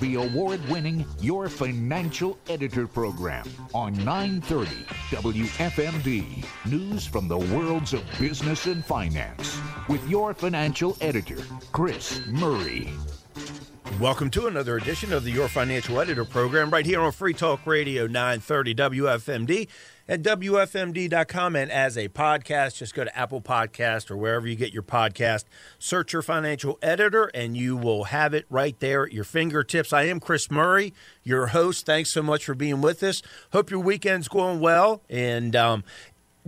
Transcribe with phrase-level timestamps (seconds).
[0.00, 4.70] the award winning Your Financial Editor program on 930
[5.10, 6.44] WFMD.
[6.70, 11.38] News from the worlds of business and finance with your financial editor,
[11.72, 12.90] Chris Murray.
[14.00, 17.66] Welcome to another edition of the Your Financial Editor program right here on Free Talk
[17.66, 19.68] Radio 930 WFMD
[20.08, 22.76] at WFMD.com and as a podcast.
[22.76, 25.44] Just go to Apple Podcast or wherever you get your podcast.
[25.78, 29.92] Search your financial editor and you will have it right there at your fingertips.
[29.92, 31.84] I am Chris Murray, your host.
[31.84, 33.22] Thanks so much for being with us.
[33.52, 35.02] Hope your weekend's going well.
[35.10, 35.84] And um,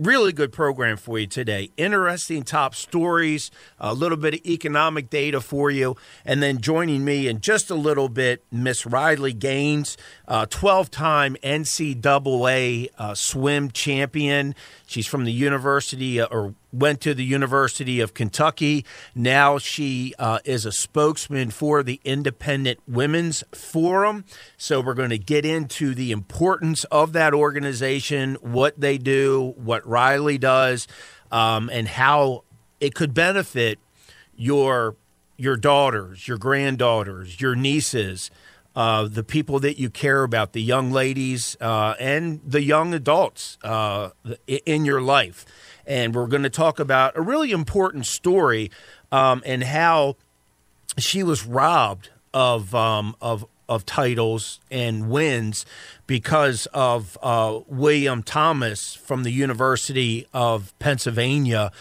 [0.01, 1.69] really good program for you today.
[1.77, 7.27] Interesting top stories, a little bit of economic data for you, and then joining me
[7.27, 9.97] in just a little bit, Miss Riley Gaines,
[10.45, 14.55] 12 time NCAA uh, swim champion.
[14.87, 18.85] She's from the University, uh, or went to the University of Kentucky.
[19.13, 24.23] Now she uh, is a spokesman for the Independent Women's Forum.
[24.55, 29.85] So we're going to get into the importance of that organization, what they do, what
[29.85, 30.87] Riley does,
[31.29, 32.45] um, and how
[32.79, 33.79] it could benefit
[34.33, 34.95] your
[35.35, 38.31] your daughters, your granddaughters, your nieces,
[38.75, 43.57] uh, the people that you care about, the young ladies uh, and the young adults
[43.63, 44.09] uh,
[44.47, 45.45] in your life.
[45.85, 48.71] And we're going to talk about a really important story
[49.11, 50.15] um, and how
[50.97, 55.65] she was robbed of um, of of titles and wins
[56.05, 61.71] because of uh, William Thomas from the University of Pennsylvania,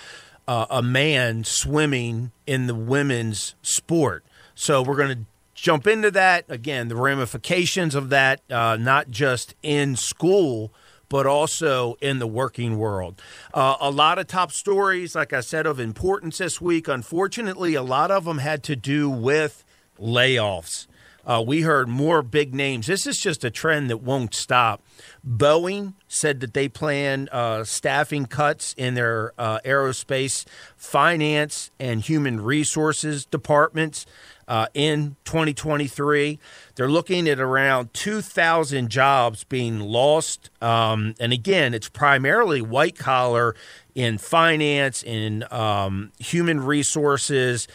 [0.47, 4.25] uh, a man swimming in the women's sport.
[4.55, 5.25] So we're going to
[5.61, 6.89] jump into that again.
[6.89, 10.73] The ramifications of that, uh, not just in school
[11.11, 13.21] but also in the working world.
[13.53, 16.87] Uh, a lot of top stories, like I said, of importance this week.
[16.87, 19.65] Unfortunately, a lot of them had to do with
[19.99, 20.87] layoffs.
[21.27, 22.87] Uh, we heard more big names.
[22.87, 24.83] This is just a trend that won't stop.
[25.27, 30.47] Boeing said that they plan uh, staffing cuts in their uh, aerospace
[30.77, 34.07] finance and human resources departments
[34.51, 36.41] uh, in 2023.
[36.75, 40.51] They're looking at around 2,000 jobs being lost.
[40.61, 43.55] Um, and again, it's primarily white collar
[43.95, 47.69] in finance, in um, human resources.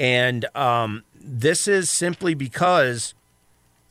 [0.00, 3.14] And um, this is simply because,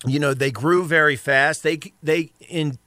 [0.06, 1.64] you know, they grew very fast.
[1.64, 2.80] They, they in,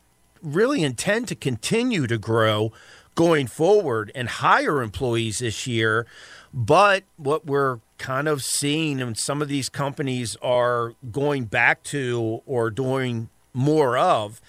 [0.42, 2.70] really intend to continue to grow
[3.15, 6.06] going forward and hire employees this year.
[6.53, 12.41] But what we're kind of seeing, and some of these companies are going back to
[12.47, 14.41] or doing more of,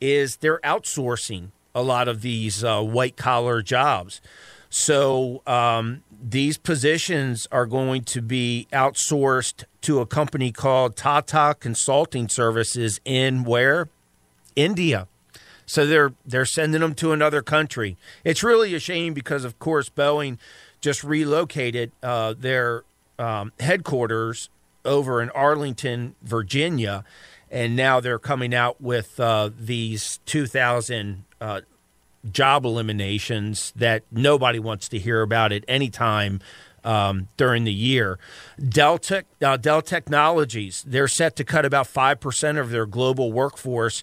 [0.00, 4.20] is they're outsourcing a lot of these uh, white collar jobs.
[4.70, 12.28] So um, these positions are going to be outsourced to a company called Tata Consulting
[12.28, 13.88] Services in where?
[14.56, 15.06] India.
[15.64, 17.96] So they're they're sending them to another country.
[18.24, 20.38] It's really a shame because, of course, Boeing
[20.80, 22.84] just relocated uh, their
[23.18, 24.48] um, headquarters
[24.84, 27.04] over in Arlington, Virginia,
[27.50, 31.60] and now they're coming out with uh, these 2,000 uh,
[32.30, 36.40] job eliminations that nobody wants to hear about at any time
[36.84, 38.18] um, during the year.
[38.66, 44.02] Dell, Tech, uh, Dell Technologies, they're set to cut about 5% of their global workforce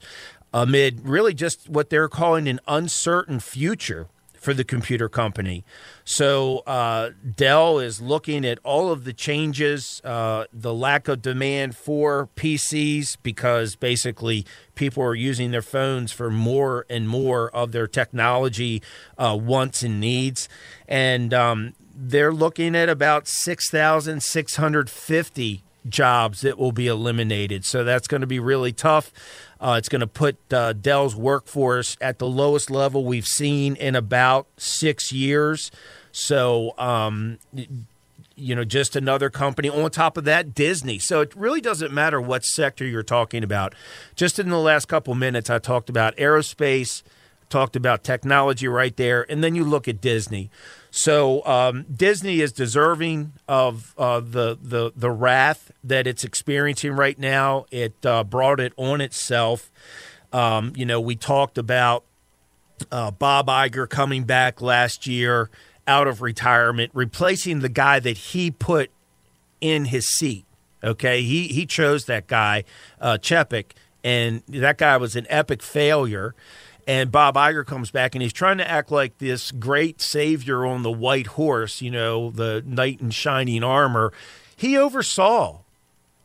[0.54, 4.08] amid really just what they're calling an uncertain future
[4.46, 5.66] for the computer company.
[6.04, 11.76] So uh, Dell is looking at all of the changes, uh, the lack of demand
[11.76, 14.46] for PCs because basically
[14.76, 18.84] people are using their phones for more and more of their technology
[19.18, 20.48] uh, wants and needs,
[20.88, 26.88] and um, they're looking at about six thousand six hundred fifty jobs that will be
[26.88, 27.66] eliminated.
[27.66, 29.12] So that's going to be really tough.
[29.60, 33.96] Uh, it's going to put uh, Dell's workforce at the lowest level we've seen in
[33.96, 35.72] about six years.
[36.12, 37.40] So, um,
[38.36, 39.70] you know, just another company.
[39.70, 41.00] On top of that, Disney.
[41.00, 43.74] So it really doesn't matter what sector you're talking about.
[44.16, 47.02] Just in the last couple minutes, I talked about aerospace,
[47.50, 50.50] talked about technology right there, and then you look at Disney.
[50.98, 57.20] So um, Disney is deserving of uh, the the the wrath that it's experiencing right
[57.20, 57.66] now.
[57.70, 59.70] It uh, brought it on itself.
[60.32, 62.06] Um, you know, we talked about
[62.94, 65.50] uh, Bob Iger coming back last year
[65.86, 68.90] out of retirement, replacing the guy that he put
[69.60, 70.46] in his seat.
[70.82, 72.64] Okay, he he chose that guy,
[73.02, 73.72] uh, Chapek,
[74.02, 76.34] and that guy was an epic failure.
[76.88, 80.84] And Bob Iger comes back and he's trying to act like this great savior on
[80.84, 84.14] the white horse, you know, the knight in shining armor.
[84.56, 85.62] He oversaw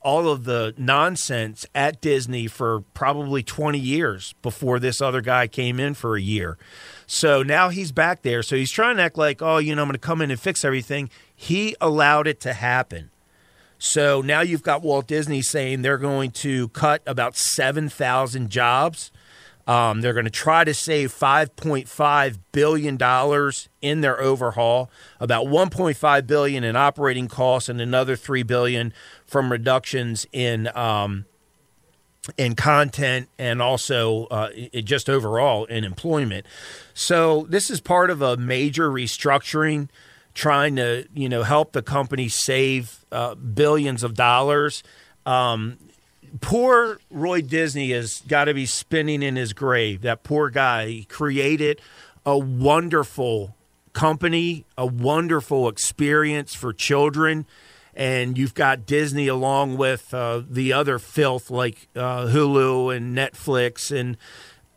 [0.02, 5.78] all of the nonsense at Disney for probably 20 years before this other guy came
[5.78, 6.56] in for a year.
[7.06, 8.42] So now he's back there.
[8.42, 10.40] So he's trying to act like, oh, you know, I'm going to come in and
[10.40, 11.10] fix everything.
[11.34, 13.10] He allowed it to happen.
[13.78, 19.10] So now you've got Walt Disney saying they're going to cut about 7,000 jobs.
[19.70, 24.90] Um, they're going to try to save 5.5 billion dollars in their overhaul,
[25.20, 28.92] about 1.5 billion in operating costs, and another 3 billion
[29.24, 31.24] from reductions in um,
[32.36, 34.50] in content and also uh,
[34.82, 36.46] just overall in employment.
[36.92, 39.88] So this is part of a major restructuring,
[40.34, 44.82] trying to you know help the company save uh, billions of dollars.
[45.24, 45.78] Um,
[46.40, 50.02] poor Roy Disney has got to be spinning in his grave.
[50.02, 51.80] That poor guy he created
[52.24, 53.56] a wonderful
[53.92, 57.46] company, a wonderful experience for children.
[57.94, 63.94] And you've got Disney along with uh, the other filth like uh, Hulu and Netflix
[63.94, 64.16] and,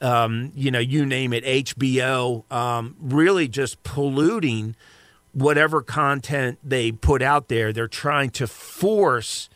[0.01, 4.75] um, you know, you name it, HBO, um, really just polluting
[5.31, 7.71] whatever content they put out there.
[7.71, 9.49] They're trying to force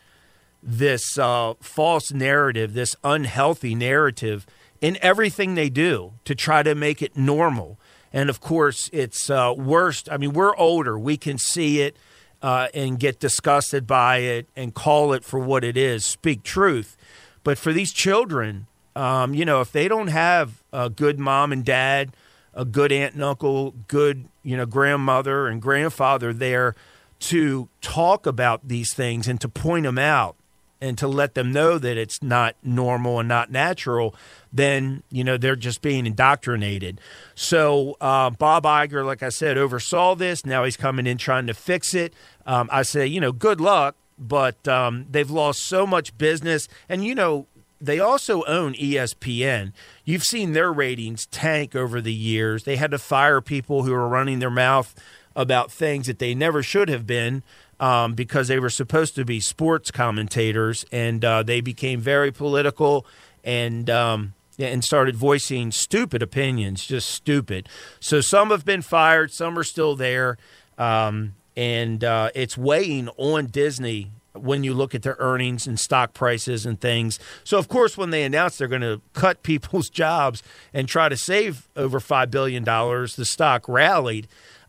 [0.68, 4.46] this uh, false narrative, this unhealthy narrative
[4.82, 7.78] in everything they do to try to make it normal.
[8.12, 10.10] And of course, it's uh, worst.
[10.10, 10.98] I mean, we're older.
[10.98, 11.96] We can see it
[12.42, 16.96] uh, and get disgusted by it and call it for what it is, speak truth.
[17.44, 21.64] But for these children, um, you know, if they don't have a good mom and
[21.64, 22.14] dad,
[22.52, 26.74] a good aunt and uncle, good, you know, grandmother and grandfather there
[27.20, 30.36] to talk about these things and to point them out,
[30.80, 34.14] and to let them know that it's not normal and not natural,
[34.52, 37.00] then you know they're just being indoctrinated.
[37.34, 40.46] So uh, Bob Iger, like I said, oversaw this.
[40.46, 42.14] Now he's coming in trying to fix it.
[42.46, 47.04] Um, I say, you know, good luck, but um, they've lost so much business, and
[47.04, 47.46] you know.
[47.80, 49.72] They also own ESPN.
[50.04, 52.64] You've seen their ratings tank over the years.
[52.64, 54.96] They had to fire people who were running their mouth
[55.36, 57.44] about things that they never should have been
[57.80, 63.06] um, because they were supposed to be sports commentators, and uh, they became very political
[63.44, 67.68] and um, and started voicing stupid opinions, just stupid.
[68.00, 70.36] So some have been fired, some are still there,
[70.76, 74.10] um, and uh, it's weighing on Disney
[74.42, 77.18] when you look at their earnings and stock prices and things.
[77.44, 80.42] So, of course, when they announced they're going to cut people's jobs
[80.72, 84.28] and try to save over $5 billion, the stock rallied.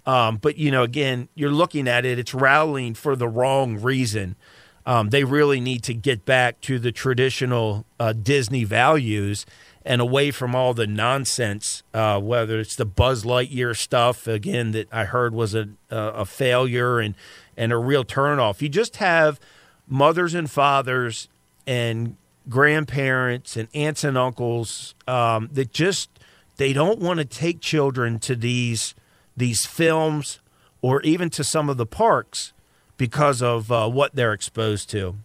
[0.09, 4.35] Um, but you know, again, you're looking at it; it's rallying for the wrong reason.
[4.83, 9.45] Um, they really need to get back to the traditional uh, Disney values
[9.85, 11.83] and away from all the nonsense.
[11.93, 16.99] Uh, whether it's the Buzz Lightyear stuff again that I heard was a a failure
[16.99, 17.13] and
[17.55, 18.63] and a real turnoff.
[18.63, 19.39] You just have
[19.87, 21.27] mothers and fathers
[21.67, 22.15] and
[22.47, 26.09] grandparents and aunts and uncles um, that just
[26.57, 28.95] they don't want to take children to these
[29.39, 30.39] these films
[30.81, 32.53] or even to some of the parks
[32.97, 35.15] because of uh, what they're exposed to.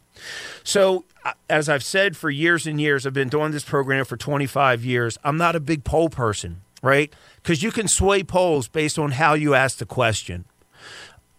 [0.62, 4.16] So, uh, as I've said for years and years, I've been doing this program for
[4.16, 5.19] 25 years.
[5.25, 7.12] I'm not a big poll person, right?
[7.43, 10.44] Because you can sway polls based on how you ask the question.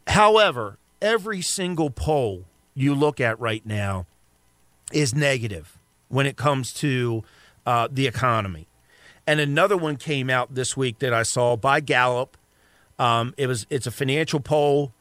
[0.07, 4.05] However, every single poll you look at right now
[4.91, 5.77] is negative
[6.09, 7.23] when it comes to
[7.65, 8.67] uh, the economy.
[9.25, 12.37] And another one came out this week that I saw by Gallup
[12.99, 14.93] um, it was it's a financial poll.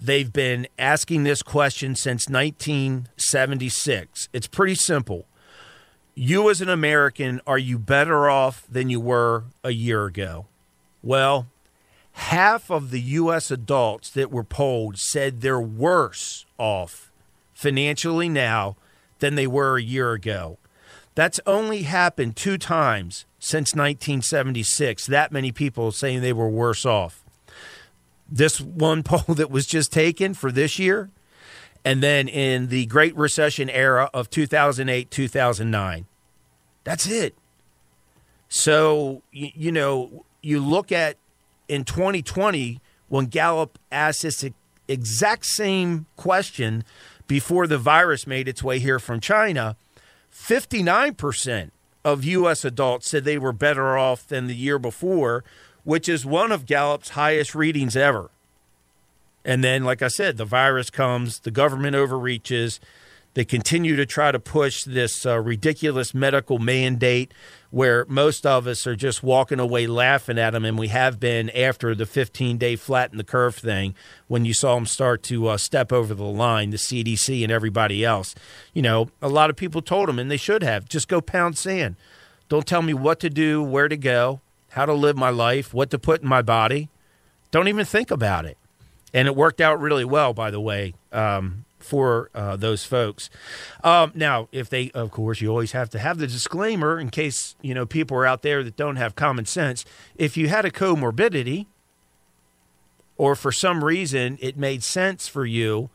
[0.00, 4.28] They've been asking this question since 1976.
[4.32, 5.26] It's pretty simple.
[6.14, 10.46] You as an American, are you better off than you were a year ago?
[11.02, 11.46] Well,
[12.12, 13.50] half of the U.S.
[13.50, 17.10] adults that were polled said they're worse off
[17.54, 18.76] financially now
[19.18, 20.58] than they were a year ago.
[21.14, 25.06] That's only happened two times since 1976.
[25.06, 27.24] That many people saying they were worse off
[28.28, 31.10] this one poll that was just taken for this year,
[31.84, 36.06] and then in the Great Recession era of 2008, 2009.
[36.84, 37.34] That's it.
[38.48, 41.16] So, you, you know, you look at
[41.68, 44.44] in 2020 when Gallup asked this
[44.86, 46.84] exact same question
[47.26, 49.76] before the virus made its way here from China,
[50.32, 51.70] 59%
[52.04, 52.64] of U.S.
[52.64, 55.44] adults said they were better off than the year before
[55.88, 58.28] which is one of Gallup's highest readings ever.
[59.42, 62.78] And then, like I said, the virus comes, the government overreaches,
[63.32, 67.32] They continue to try to push this uh, ridiculous medical mandate
[67.70, 71.48] where most of us are just walking away laughing at them, and we have been
[71.56, 73.94] after the 15 day flatten the curve thing
[74.26, 78.04] when you saw them start to uh, step over the line, the CDC and everybody
[78.04, 78.34] else.
[78.74, 81.56] You know, a lot of people told them, and they should have, just go pound
[81.56, 81.96] sand.
[82.50, 85.90] Don't tell me what to do, where to go, how to live my life, what
[85.90, 86.88] to put in my body.
[87.50, 88.58] Don't even think about it.
[89.14, 90.94] And it worked out really well, by the way.
[91.12, 93.30] Um, for uh, those folks.
[93.82, 97.56] Um, now, if they, of course, you always have to have the disclaimer in case
[97.62, 99.84] you know people are out there that don't have common sense.
[100.16, 101.66] If you had a comorbidity,
[103.16, 105.90] or for some reason it made sense for you,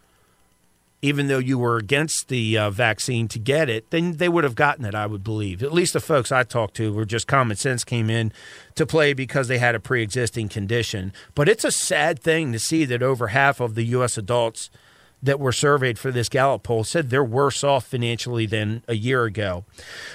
[1.03, 4.55] even though you were against the uh, vaccine to get it, then they would have
[4.55, 4.95] gotten it.
[4.95, 5.61] I would believe.
[5.61, 8.31] At least the folks I talked to were just common sense came in
[8.75, 11.11] to play because they had a pre-existing condition.
[11.35, 14.17] But it's a sad thing to see that over half of the U.S.
[14.17, 14.69] adults
[15.21, 19.25] that were surveyed for this Gallup poll said they're worse off financially than a year
[19.25, 19.65] ago.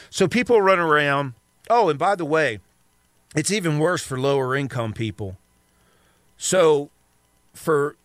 [0.08, 1.34] So people run around.
[1.68, 2.60] Oh, and by the way,
[3.36, 5.36] it's even worse for lower income people.
[6.38, 6.88] So
[7.52, 7.96] for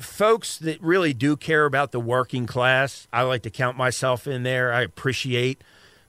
[0.00, 4.42] folks that really do care about the working class, I like to count myself in
[4.42, 4.72] there.
[4.72, 5.62] I appreciate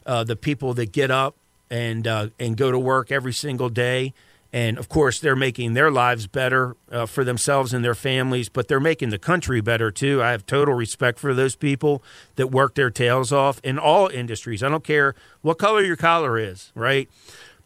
[0.06, 1.36] uh, the people that get up
[1.70, 4.14] and uh, and go to work every single day
[4.52, 8.68] and of course, they're making their lives better uh, for themselves and their families, but
[8.68, 10.24] they're making the country better too.
[10.24, 12.02] I have total respect for those people
[12.36, 14.64] that work their tails off in all industries.
[14.64, 17.08] I don't care what color your collar is, right?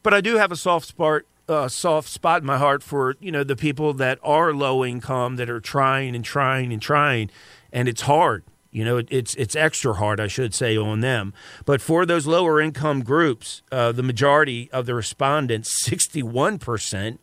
[0.01, 3.31] But I do have a soft spot, uh, soft spot in my heart for you
[3.31, 7.29] know the people that are low income that are trying and trying and trying,
[7.71, 8.43] and it's hard.
[8.71, 11.33] You know, it's it's extra hard, I should say, on them.
[11.65, 17.19] But for those lower income groups, uh, the majority of the respondents, sixty one percent,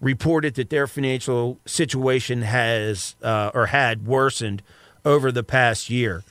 [0.00, 4.62] reported that their financial situation has uh, or had worsened
[5.04, 6.22] over the past year.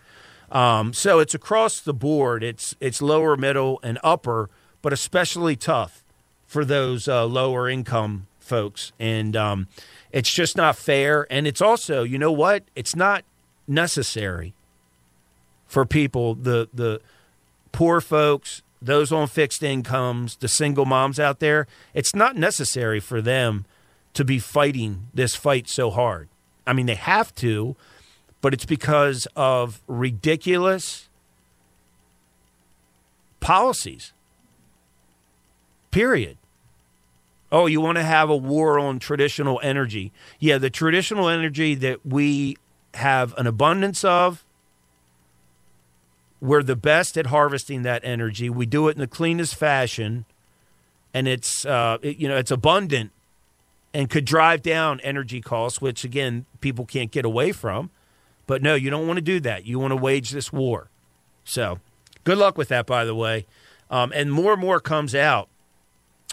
[0.52, 2.44] Um, so it's across the board.
[2.44, 4.52] It's it's lower, middle, and upper,
[4.84, 6.03] but especially tough
[6.54, 8.92] for those uh, lower income folks.
[9.00, 9.68] And um,
[10.12, 11.26] it's just not fair.
[11.32, 12.64] And it's also, you know what?
[12.76, 13.26] It's not
[13.68, 14.54] necessary
[15.66, 17.02] for people, the the
[17.72, 21.66] poor folks, those on fixed incomes, the single moms out there.
[21.96, 23.66] It's not necessary for them
[24.14, 26.30] to be fighting this fight so hard.
[26.68, 27.76] I mean, they have to,
[28.42, 31.10] but it's because of ridiculous
[33.40, 34.14] policies.
[35.90, 36.38] Period.
[37.54, 40.12] Oh, you want to have a war on traditional energy.
[40.40, 42.58] Yeah, the traditional energy that we
[42.96, 44.44] have an abundance of.
[46.42, 48.50] We're the best at harvesting that energy.
[48.50, 50.26] We do it in the cleanest fashion,
[51.14, 53.12] and it's uh, it, you know it's abundant
[53.94, 57.92] and could drive down energy costs, which again people can't get away from.
[58.48, 59.66] But no, you don't want to do that.
[59.66, 60.90] You want to wage this war.
[61.46, 61.80] So,
[62.24, 63.46] good luck with that, by the way.
[63.92, 65.50] Um, and more and more comes out.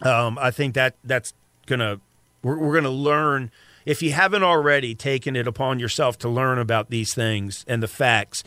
[0.02, 1.35] Um, I think that that's
[1.66, 2.00] gonna
[2.42, 3.50] we're, we're gonna learn
[3.85, 7.88] if you haven't already taken it upon yourself to learn about these things and the
[7.88, 8.45] facts,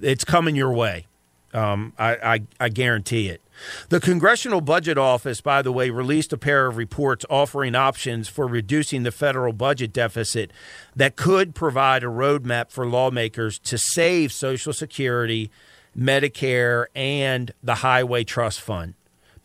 [0.00, 1.06] it's coming your way.
[1.52, 3.40] Um, I, I, I guarantee it.
[3.88, 8.46] The Congressional Budget Office, by the way, released a pair of reports offering options for
[8.46, 10.50] reducing the federal budget deficit
[10.94, 15.50] that could provide a roadmap for lawmakers to save Social Security,
[15.98, 18.94] Medicare, and the Highway Trust Fund.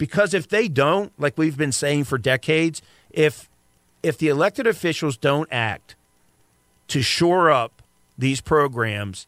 [0.01, 2.81] Because if they don't, like we've been saying for decades,
[3.11, 3.47] if
[4.01, 5.93] if the elected officials don't act
[6.87, 7.83] to shore up
[8.17, 9.27] these programs,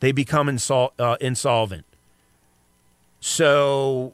[0.00, 1.86] they become insol- uh, insolvent.
[3.20, 4.12] So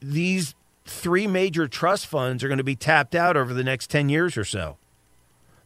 [0.00, 0.54] these
[0.86, 4.36] three major trust funds are going to be tapped out over the next 10 years
[4.36, 4.76] or so.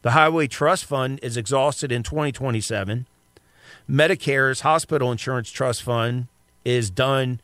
[0.01, 3.05] The Highway Trust Fund is exhausted in 2027.
[3.87, 6.25] Medicare's Hospital Insurance Trust Fund
[6.65, 7.39] is done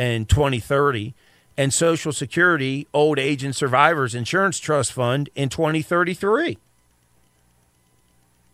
[0.00, 1.12] in 2030
[1.58, 6.56] and Social Security Old Age and Survivors Insurance Trust Fund in 2033.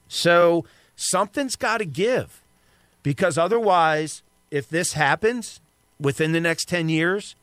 [0.09, 0.65] So
[0.97, 2.43] something's got to give
[3.05, 5.61] because otherwise, if this happens
[6.01, 7.37] within the next 10 years,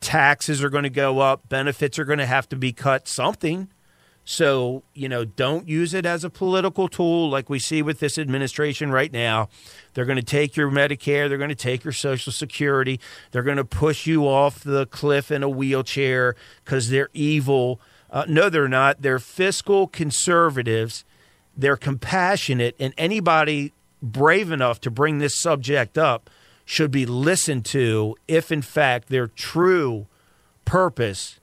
[0.00, 3.66] taxes are going to go up, benefits are going to have to be cut, something.
[4.30, 8.18] So, you know, don't use it as a political tool like we see with this
[8.18, 9.48] administration right now.
[9.94, 13.56] They're going to take your Medicare, they're going to take your Social Security, they're going
[13.56, 17.80] to push you off the cliff in a wheelchair because they're evil.
[18.10, 19.00] Uh, no, they're not.
[19.00, 21.06] They're fiscal conservatives.
[21.56, 26.28] They're compassionate, and anybody brave enough to bring this subject up
[26.66, 30.06] should be listened to if, in fact, their true
[30.66, 31.40] purpose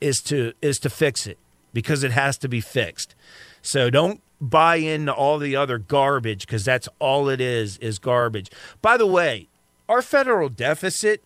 [0.00, 1.36] is to is to fix it
[1.76, 3.14] because it has to be fixed.
[3.60, 8.50] So don't buy into all the other garbage because that's all it is is garbage.
[8.80, 9.48] By the way,
[9.86, 11.22] our federal deficit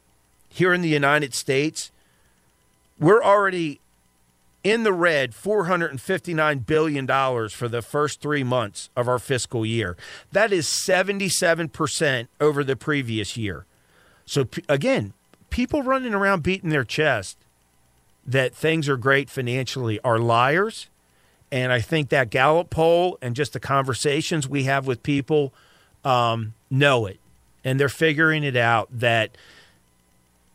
[0.48, 1.92] here in the United States,
[2.98, 3.78] we're already
[4.64, 7.06] in the red $459 billion
[7.48, 9.96] for the first three months of our fiscal year.
[10.32, 13.66] That is 77% over the previous year.
[14.26, 15.12] So, again,
[15.50, 17.38] people running around beating their chest
[18.26, 20.88] that things are great financially are liars.
[21.52, 25.52] And I think that Gallup poll and just the conversations we have with people
[26.04, 27.18] um, know it.
[27.64, 29.36] And they're figuring it out that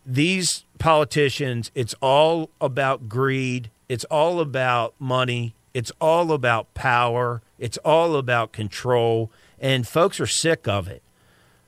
[0.05, 5.53] these politicians, it's all about greed it's all about money.
[5.73, 7.41] It's all about power.
[7.59, 9.31] It's all about control.
[9.59, 11.01] And folks are sick of it.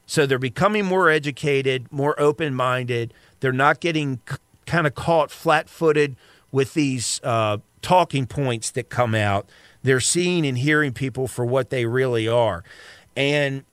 [0.05, 3.13] So they're becoming more educated, more open minded.
[3.39, 4.19] They're not getting
[4.67, 6.15] kind of caught flat footed
[6.51, 9.47] with these uh, talking points that come out.
[9.81, 12.63] They're seeing and hearing people for what they really are.
[13.15, 13.63] And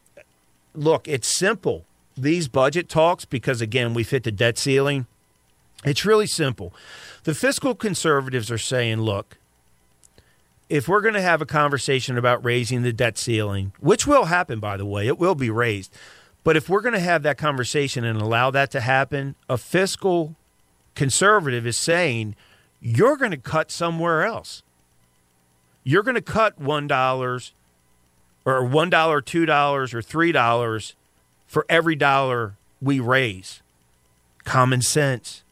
[0.74, 1.84] look, it's simple.
[2.16, 5.06] These budget talks, because again, we've hit the debt ceiling,
[5.84, 6.72] it's really simple.
[7.24, 9.36] The fiscal conservatives are saying, look,
[10.68, 14.60] if we're going to have a conversation about raising the debt ceiling, which will happen,
[14.60, 15.92] by the way, it will be raised.
[16.42, 20.36] But if we're going to have that conversation and allow that to happen, a fiscal
[20.94, 22.36] conservative is saying
[22.80, 24.62] you're going to cut somewhere else.
[25.82, 27.50] You're going to cut $1
[28.46, 30.94] or $1, $2, or $3
[31.46, 33.60] for every dollar we raise.
[34.44, 35.44] Common sense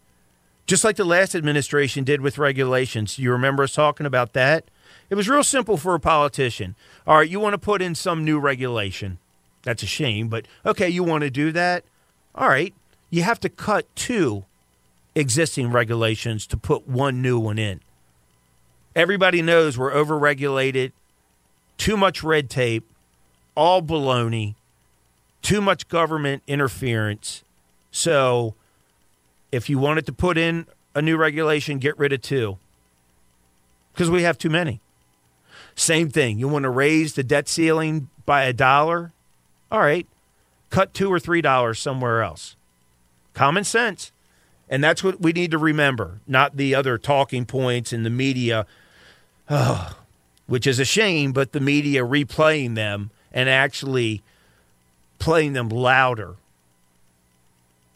[0.67, 3.19] just like the last administration did with regulations.
[3.19, 4.65] You remember us talking about that?
[5.11, 6.75] It was real simple for a politician.
[7.07, 9.19] All right, you want to put in some new regulation.
[9.65, 11.85] That's a shame, but okay, you want to do that?
[12.35, 12.73] All right,
[13.11, 14.45] you have to cut two
[15.15, 17.81] existing regulations to put one new one in.
[18.95, 20.93] Everybody knows we're overregulated,
[21.79, 22.85] too much red tape,
[23.55, 24.55] all baloney,
[25.41, 27.43] too much government interference.
[27.91, 28.55] So
[29.51, 32.59] if you wanted to put in a new regulation, get rid of two
[33.93, 34.81] because we have too many.
[35.75, 36.39] Same thing.
[36.39, 39.13] You want to raise the debt ceiling by a dollar?
[39.71, 40.07] All right,
[40.71, 42.57] cut two or three dollars somewhere else.
[43.35, 44.12] Common sense.
[44.73, 48.65] And that's what we need to remember, not the other talking points in the media,
[49.51, 49.99] oh,
[50.47, 54.23] which is a shame, but the media replaying them and actually
[55.19, 56.37] playing them louder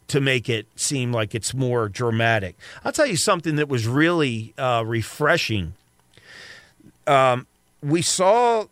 [0.09, 2.55] to make it seem like it's more dramatic.
[2.85, 5.73] I'll tell you something that was really uh, refreshing.
[7.07, 7.47] Um,
[7.81, 8.65] we saw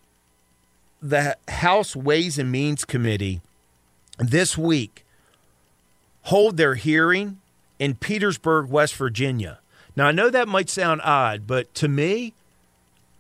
[1.01, 3.41] the House Ways and Means Committee
[4.19, 5.03] this week
[6.21, 7.39] hold their hearing
[7.79, 9.59] in Petersburg, West Virginia.
[9.95, 12.33] Now, I know that might sound odd, but to me,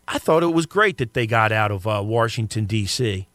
[0.07, 3.27] I thought it was great that they got out of uh, Washington, D.C.,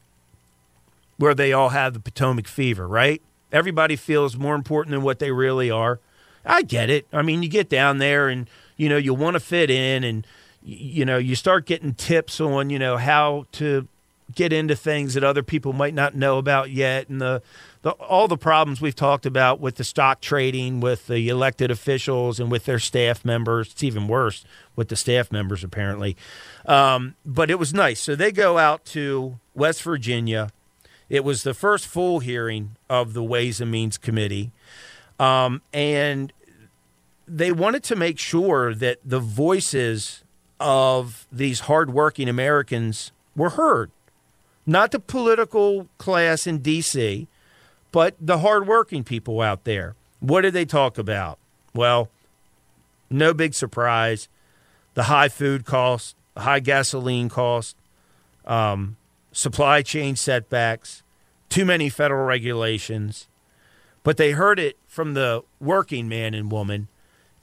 [1.16, 3.20] where they all have the Potomac fever, right?
[3.52, 5.98] Everybody feels more important than what they really are.
[6.44, 7.06] I get it.
[7.12, 10.26] I mean, you get down there and you know you want to fit in, and
[10.62, 13.86] you know you start getting tips on you know how to
[14.34, 17.42] get into things that other people might not know about yet, and the,
[17.82, 22.38] the all the problems we've talked about with the stock trading, with the elected officials,
[22.38, 23.72] and with their staff members.
[23.72, 24.44] It's even worse
[24.76, 26.16] with the staff members apparently.
[26.66, 28.00] Um, but it was nice.
[28.00, 30.50] So they go out to West Virginia
[31.10, 34.52] it was the first full hearing of the Ways and Means Committee.
[35.18, 36.32] Um, and
[37.26, 40.22] they wanted to make sure that the voices
[40.60, 43.90] of these hardworking Americans were heard.
[44.64, 47.26] Not the political class in D.C.,
[47.92, 49.94] but the hardworking people out there.
[50.20, 51.38] What did they talk about?
[51.74, 52.08] Well,
[53.08, 54.28] no big surprise.
[54.94, 57.74] The high food costs, high gasoline costs,
[58.44, 58.96] um,
[59.32, 61.02] supply chain setbacks,
[61.48, 63.28] too many federal regulations.
[64.02, 66.88] But they heard it from the working man and woman.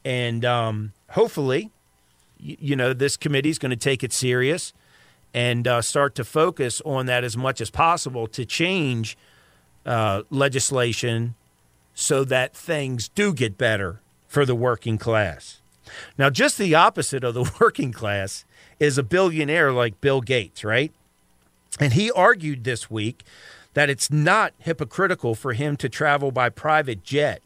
[0.04, 1.72] And um, hopefully,
[2.40, 4.74] you, you, know, this committee is going to take it serious
[5.34, 9.18] and uh, start to focus on that as much as possible to change
[9.88, 11.34] uh, legislation
[11.96, 15.62] so that things do get better for the working class.
[16.18, 18.46] Now, just the opposite of the working class
[18.80, 20.92] is a billionaire like Bill Gates, right?
[21.80, 23.24] And he argued this week
[23.74, 27.42] that it's not hypocritical for him to travel by private jet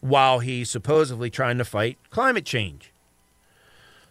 [0.00, 2.92] while he's supposedly trying to fight climate change.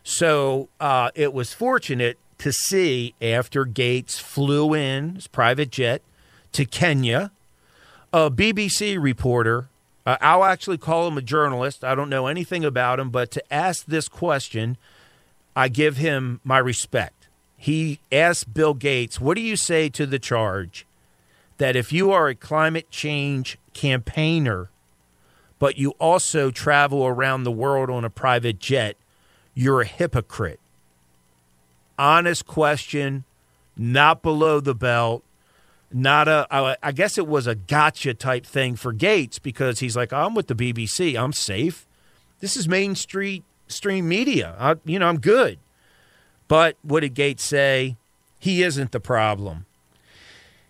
[0.03, 6.01] So uh, it was fortunate to see after Gates flew in his private jet
[6.53, 7.31] to Kenya,
[8.11, 9.67] a BBC reporter.
[10.05, 11.83] Uh, I'll actually call him a journalist.
[11.83, 14.77] I don't know anything about him, but to ask this question,
[15.55, 17.27] I give him my respect.
[17.57, 20.85] he asked Bill Gates, What do you say to the charge
[21.57, 24.69] that if you are a climate change campaigner,
[25.59, 28.97] but you also travel around the world on a private jet,
[29.53, 30.59] you're a hypocrite?
[31.97, 33.23] Honest question,
[33.77, 35.23] not below the belt
[35.93, 40.11] not a I guess it was a gotcha type thing for Gates because he's like
[40.11, 41.85] I'm with the BBC I'm safe.
[42.39, 44.55] This is Main Street stream media.
[44.59, 45.59] I, you know I'm good.
[46.47, 47.95] But what did Gates say?
[48.39, 49.65] He isn't the problem.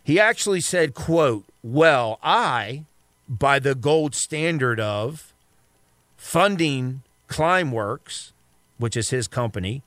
[0.04, 2.84] He actually said quote well I
[3.30, 5.34] by the gold standard of
[6.18, 8.32] funding Climeworks
[8.78, 9.84] which is his company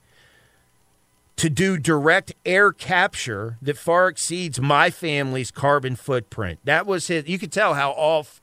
[1.36, 6.58] to do direct air capture that far exceeds my family's carbon footprint.
[6.64, 7.28] That was his.
[7.28, 8.40] You could tell how off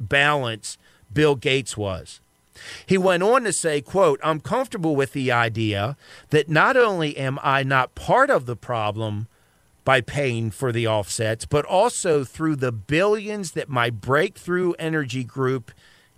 [0.00, 0.76] balance
[1.12, 2.20] Bill Gates was.
[2.86, 5.96] He went on to say, quote, I'm comfortable with the idea
[6.30, 9.26] that not only am I not part of the problem
[9.84, 15.70] by paying for the offsets, but also through the billions that my breakthrough energy group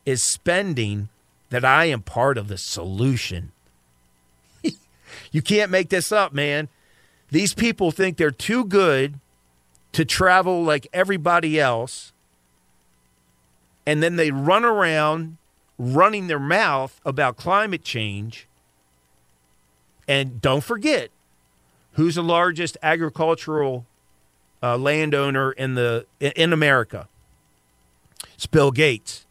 [0.05, 1.09] is spending,
[1.51, 3.53] that I am part of the solution.
[5.33, 6.69] You can't make this up, man.
[7.31, 9.19] These people think they're too good
[9.93, 12.13] to travel like everybody else.
[13.87, 15.37] And then they run around
[15.79, 18.47] running their mouth about climate change.
[20.09, 21.11] And don't forget
[21.93, 23.87] who's the largest agricultural
[24.63, 27.09] uh, landowner in the in America.
[28.35, 29.27] It's Bill Gates.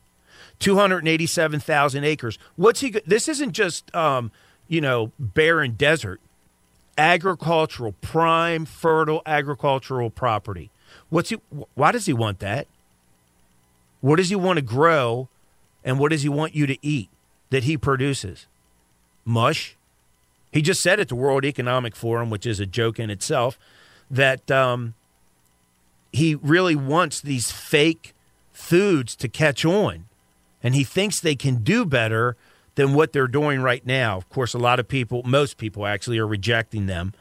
[0.59, 2.39] 287,000 acres.
[2.55, 4.31] What's he this isn't just um,
[4.67, 6.19] you know, barren desert,
[6.97, 10.69] agricultural, prime, fertile agricultural property.
[11.09, 11.37] What's he?
[11.73, 12.67] Why does he want that?
[14.01, 15.29] What does he want to grow,
[15.83, 17.09] and what does he want you to eat
[17.49, 18.47] that he produces?
[19.23, 19.75] Mush.
[20.51, 23.59] He just said at the World Economic Forum, which is a joke in itself,
[24.09, 24.93] that um,
[26.13, 28.13] he really wants these fake
[28.53, 30.05] foods to catch on,
[30.63, 32.37] and he thinks they can do better
[32.75, 34.17] than what they're doing right now.
[34.17, 37.13] Of course, a lot of people, most people actually, are rejecting them.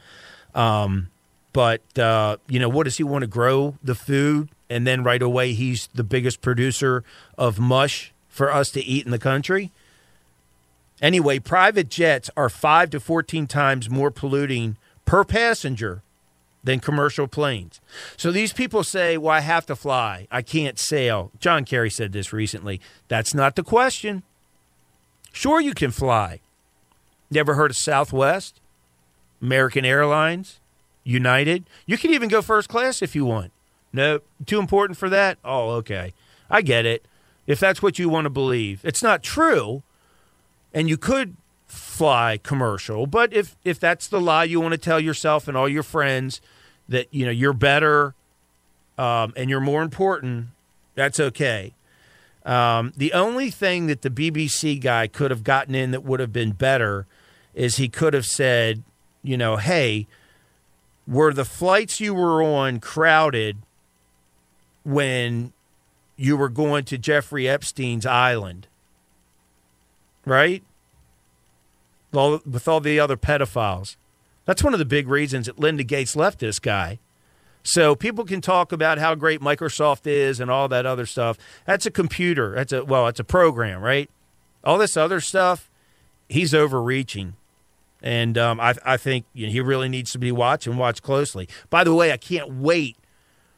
[0.55, 1.09] Um,
[1.53, 5.23] but uh, you know, what does he want to grow the food, and then right
[5.23, 7.05] away he's the biggest producer
[7.39, 9.71] of mush for us to eat in the country?
[11.01, 16.03] Anyway, private jets are five to fourteen times more polluting per passenger
[16.63, 17.81] than commercial planes.
[18.17, 20.27] So these people say, "Well, I have to fly.
[20.31, 22.81] I can't sail." John Kerry said this recently.
[23.09, 24.23] That's not the question.
[25.35, 26.39] Sure, you can fly.
[27.29, 28.61] Never heard of Southwest,
[29.43, 30.61] American Airlines,
[31.03, 31.65] United?
[31.87, 33.51] You can even go first class if you want.
[33.93, 35.39] No, too important for that?
[35.45, 36.15] Oh, okay.
[36.49, 37.05] I get it.
[37.49, 39.83] If that's what you want to believe, it's not true.
[40.73, 45.01] And you could fly commercial, but if if that's the lie you want to tell
[45.01, 46.41] yourself and all your friends
[46.89, 48.15] that you know you're better
[48.97, 50.47] um, and you're more important,
[50.95, 51.75] that's okay.
[52.45, 56.33] Um, the only thing that the BBC guy could have gotten in that would have
[56.33, 57.07] been better
[57.55, 58.83] is he could have said,
[59.23, 60.07] you know, hey,
[61.07, 63.57] were the flights you were on crowded
[64.85, 65.53] when
[66.17, 68.67] you were going to Jeffrey Epstein's island?
[70.27, 70.63] Right?
[72.15, 73.97] with all the other pedophiles.
[74.45, 77.01] That's one of the big reasons that Linda Gates left this guy
[77.65, 81.39] so people can talk about how great Microsoft is and all that other stuff.
[81.67, 82.55] That's a computer.
[82.55, 84.11] That's a well, it's a program, right?
[84.63, 85.71] All this other stuff,
[86.29, 87.35] he's overreaching,
[88.03, 91.03] and um, I, I think you know, he really needs to be watched and watched
[91.03, 91.49] closely.
[91.71, 92.97] By the way, I can't wait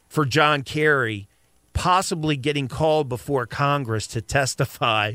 [0.07, 1.27] for John Kerry
[1.73, 5.13] possibly getting called before Congress to testify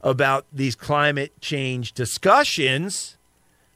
[0.00, 3.16] about these climate change discussions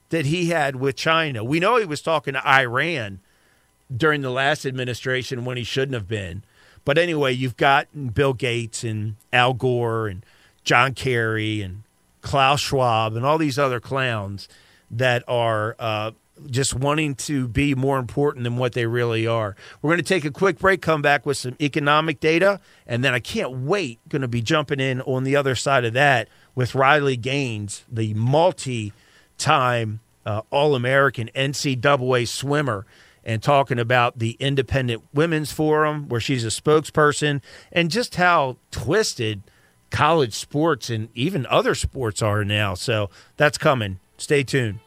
[0.08, 1.44] that he had with China.
[1.44, 3.20] We know he was talking to Iran
[3.94, 6.42] during the last administration when he shouldn't have been.
[6.84, 10.24] But anyway, you've got Bill Gates and Al Gore and
[10.64, 11.82] John Kerry and
[12.20, 14.48] Klaus Schwab and all these other clowns
[14.90, 16.12] that are uh,
[16.50, 19.56] just wanting to be more important than what they really are.
[19.80, 23.14] We're going to take a quick break, come back with some economic data, and then
[23.14, 26.74] I can't wait going to be jumping in on the other side of that with
[26.74, 32.86] Riley Gaines, the multi-time uh, All-American NCAA swimmer
[33.26, 39.42] and talking about the Independent Women's Forum, where she's a spokesperson, and just how twisted
[39.90, 42.74] college sports and even other sports are now.
[42.74, 43.98] So that's coming.
[44.16, 44.78] Stay tuned.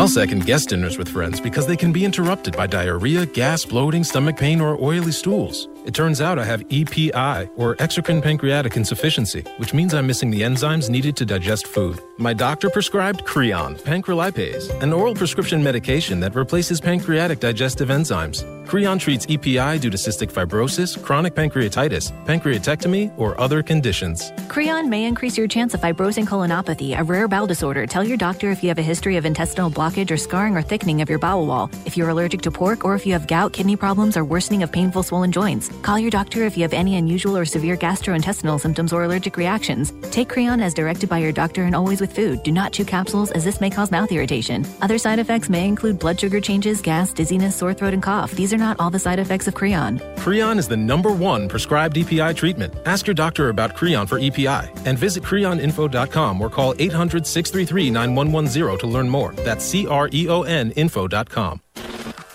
[0.00, 4.02] I'll second guest dinners with friends because they can be interrupted by diarrhea, gas, bloating,
[4.02, 5.68] stomach pain, or oily stools.
[5.84, 10.40] It turns out I have EPI, or exocrine pancreatic insufficiency, which means I'm missing the
[10.40, 12.00] enzymes needed to digest food.
[12.16, 18.42] My doctor prescribed Creon, pancrelipase, an oral prescription medication that replaces pancreatic digestive enzymes.
[18.70, 24.30] Creon treats EPI due to cystic fibrosis, chronic pancreatitis, pancreatectomy, or other conditions.
[24.46, 27.84] Creon may increase your chance of fibrosing colonopathy, a rare bowel disorder.
[27.84, 31.02] Tell your doctor if you have a history of intestinal blockage or scarring or thickening
[31.02, 33.74] of your bowel wall, if you're allergic to pork, or if you have gout, kidney
[33.74, 35.68] problems, or worsening of painful swollen joints.
[35.82, 39.92] Call your doctor if you have any unusual or severe gastrointestinal symptoms or allergic reactions.
[40.12, 42.44] Take Creon as directed by your doctor and always with food.
[42.44, 44.64] Do not chew capsules as this may cause mouth irritation.
[44.80, 48.30] Other side effects may include blood sugar changes, gas, dizziness, sore throat, and cough.
[48.30, 50.00] These are not all the side effects of Creon.
[50.18, 52.72] Creon is the number one prescribed EPI treatment.
[52.86, 58.78] Ask your doctor about Creon for EPI and visit creoninfo.com or call 800 633 9110
[58.78, 59.32] to learn more.
[59.32, 61.60] That's C R E O N info.com.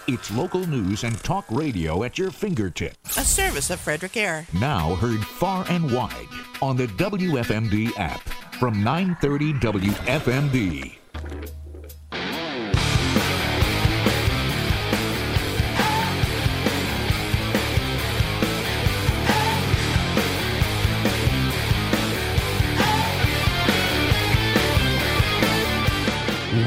[0.08, 3.18] It's local news and talk radio at your fingertips.
[3.18, 4.46] A service of Frederick Air.
[4.54, 6.28] Now heard far and wide
[6.62, 8.22] on the WFMD app
[8.60, 11.65] from 930 WFMD.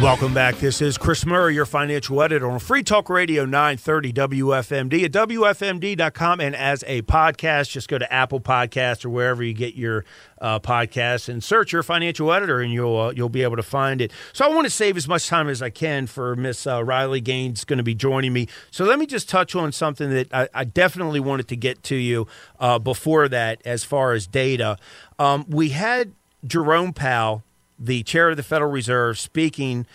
[0.00, 0.58] Welcome back.
[0.58, 6.40] This is Chris Murray, your financial editor on Free Talk Radio 930 WFMD at WFMD.com.
[6.40, 10.04] And as a podcast, just go to Apple Podcasts or wherever you get your
[10.40, 14.00] uh, podcasts and search your financial editor, and you'll uh, you'll be able to find
[14.00, 14.12] it.
[14.32, 17.20] So I want to save as much time as I can for Miss uh, Riley
[17.20, 18.46] Gaines going to be joining me.
[18.70, 21.96] So let me just touch on something that I, I definitely wanted to get to
[21.96, 22.28] you
[22.60, 24.78] uh, before that, as far as data.
[25.18, 26.12] Um, we had
[26.46, 27.42] Jerome Powell
[27.78, 29.86] the chair of the Federal Reserve, speaking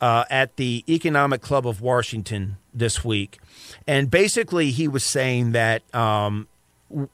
[0.00, 3.38] uh, at the Economic Club of Washington this week.
[3.86, 6.48] And basically, he was saying that um,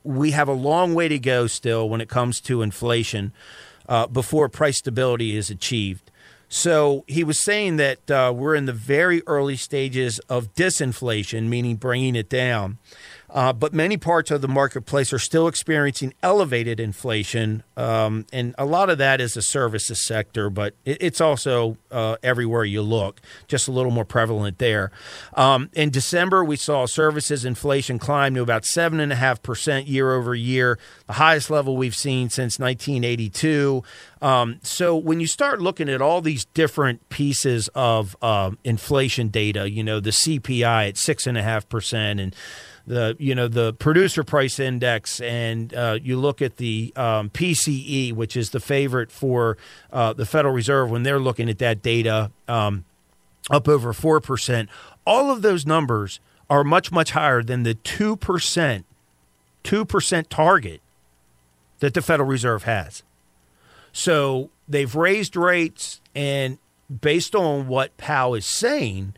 [0.05, 3.33] we have a long way to go still when it comes to inflation
[3.89, 6.11] uh, before price stability is achieved.
[6.49, 11.77] So he was saying that uh, we're in the very early stages of disinflation, meaning
[11.77, 12.79] bringing it down.
[13.37, 18.65] Uh, but many parts of the marketplace are still experiencing elevated inflation, um, and a
[18.65, 23.21] lot of that is the services sector, but it, it's also uh, everywhere you look,
[23.47, 24.91] just a little more prevalent there.
[25.35, 31.13] Um, in December, we saw services inflation climb to about 7.5% year over year, the
[31.13, 33.83] highest level we've seen since 1982.
[34.23, 39.71] Um, so when you start looking at all these different pieces of um, inflation data,
[39.71, 42.35] you know, the CPI at 6.5%, and
[42.87, 48.13] the you know the producer price index, and uh, you look at the um, PCE,
[48.13, 49.57] which is the favorite for
[49.93, 52.85] uh, the Federal Reserve when they're looking at that data, um,
[53.51, 54.69] up over four percent.
[55.05, 58.87] All of those numbers are much much higher than the two percent
[59.63, 60.81] two percent target
[61.81, 63.03] that the Federal Reserve has.
[63.93, 66.59] So they've raised rates, and
[67.01, 69.15] based on what Powell is saying,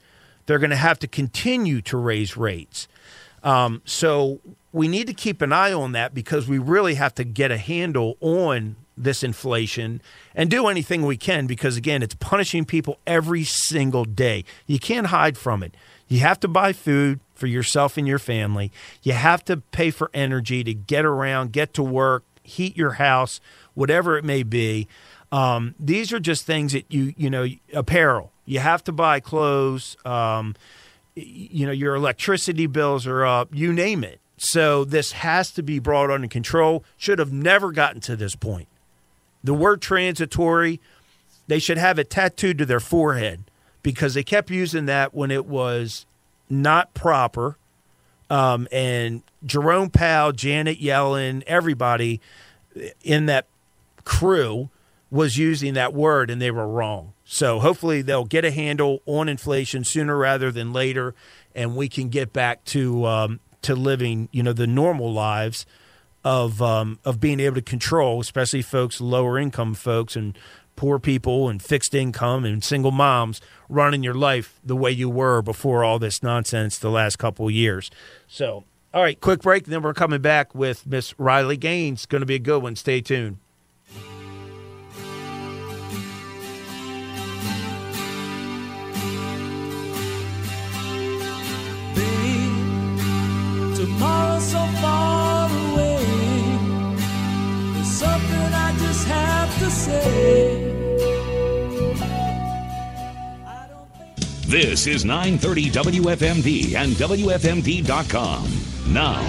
[0.47, 2.89] they're going to have to continue to raise rates.
[3.42, 4.40] Um, so
[4.72, 7.59] we need to keep an eye on that because we really have to get a
[7.59, 10.03] handle on this inflation
[10.35, 14.44] and do anything we can because, again, it's punishing people every single day.
[14.66, 15.74] You can't hide from it.
[16.09, 18.72] You have to buy food for yourself and your family.
[19.03, 23.40] You have to pay for energy to get around, get to work, heat your house,
[23.74, 24.88] whatever it may be.
[25.31, 28.33] Um, these are just things that you, you know, apparel.
[28.46, 29.96] You have to buy clothes.
[30.05, 30.57] Um,
[31.27, 34.21] you know, your electricity bills are up, you name it.
[34.37, 36.85] So this has to be brought under control.
[36.97, 38.69] Should have never gotten to this point.
[39.43, 40.81] The word transitory,
[41.47, 43.45] they should have it tattooed to their forehead
[43.83, 46.07] because they kept using that when it was
[46.49, 47.57] not proper.
[48.31, 52.21] Um, and Jerome Powell, Janet Yellen, everybody
[53.03, 53.47] in that
[54.05, 54.71] crew
[55.11, 57.13] was using that word and they were wrong.
[57.31, 61.14] So hopefully they'll get a handle on inflation sooner rather than later,
[61.55, 65.67] and we can get back to um, to living, you know, the normal lives
[66.25, 70.38] of um, of being able to control, especially folks, lower income folks, and
[70.75, 75.43] poor people, and fixed income, and single moms running your life the way you were
[75.43, 77.91] before all this nonsense the last couple years.
[78.27, 78.64] So,
[78.95, 82.07] all right, quick break, then we're coming back with Miss Riley Gaines.
[82.07, 82.75] Going to be a good one.
[82.75, 83.37] Stay tuned.
[104.46, 108.94] This is 930 WFMD and WFMD.com.
[108.94, 109.20] Now,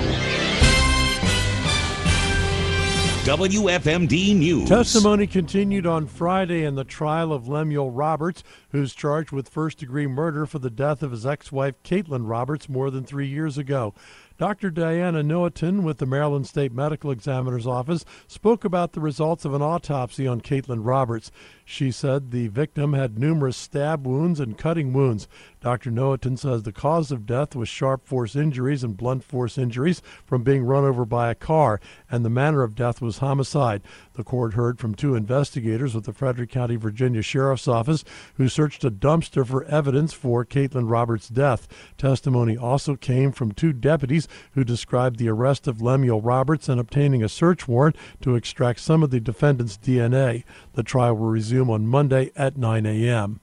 [3.26, 4.70] WFMD News.
[4.70, 10.08] Testimony continued on Friday in the trial of Lemuel Roberts, who's charged with first degree
[10.08, 13.94] murder for the death of his ex wife, Caitlin Roberts, more than three years ago.
[14.38, 14.72] Dr.
[14.72, 19.62] Diana Noaton with the Maryland State Medical Examiner's Office spoke about the results of an
[19.62, 21.30] autopsy on Caitlin Roberts.
[21.66, 25.28] She said the victim had numerous stab wounds and cutting wounds.
[25.60, 25.92] Dr.
[25.92, 30.44] Noaton says the cause of death was sharp force injuries and blunt force injuries from
[30.44, 33.82] being run over by a car, and the manner of death was homicide.
[34.14, 38.06] The court heard from two investigators with the Frederick County, Virginia Sheriff's Office
[38.36, 41.66] who searched a dumpster for evidence for Caitlin Roberts' death.
[41.98, 47.24] Testimony also came from two deputies who described the arrest of Lemuel Roberts and obtaining
[47.24, 50.44] a search warrant to extract some of the defendant's DNA.
[50.74, 53.40] The trial will resume on Monday at 9 a.m.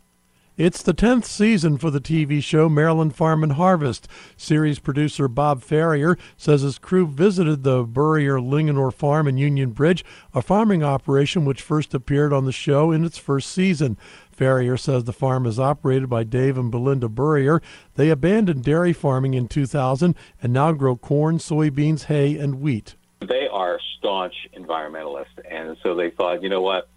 [0.58, 4.08] It's the 10th season for the TV show Maryland Farm and Harvest.
[4.38, 10.02] Series producer Bob Farrier says his crew visited the Burrier Linganore Farm in Union Bridge,
[10.32, 13.98] a farming operation which first appeared on the show in its first season.
[14.36, 17.60] Farrier says the farm is operated by Dave and Belinda Burrier.
[17.94, 22.96] They abandoned dairy farming in 2000 and now grow corn, soybeans, hay, and wheat.
[23.20, 26.88] They are staunch environmentalists, and so they thought, you know what?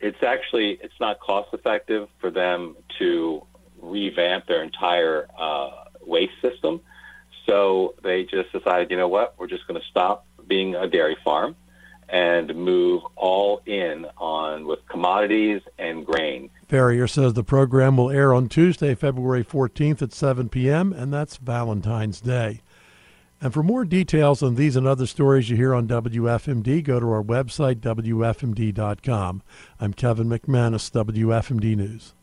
[0.00, 3.44] it's actually it's not cost effective for them to
[3.80, 6.80] revamp their entire uh, waste system.
[7.46, 11.16] So they just decided, you know what, we're just going to stop being a dairy
[11.24, 11.56] farm
[12.08, 16.50] and move all in on with commodities and grain.
[16.68, 21.36] Farrier says the program will air on Tuesday, February 14th at 7 p.m., and that's
[21.36, 22.60] Valentine's Day.
[23.40, 27.06] And for more details on these and other stories you hear on WFMD, go to
[27.06, 29.42] our website, WFMD.com.
[29.78, 32.14] I'm Kevin McManus, WFMD News.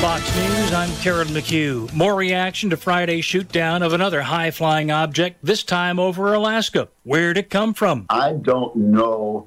[0.00, 1.92] Fox News, I'm Karen McHugh.
[1.92, 6.88] More reaction to Friday's shootdown of another high flying object, this time over Alaska.
[7.04, 8.06] Where'd it come from?
[8.08, 9.46] I don't know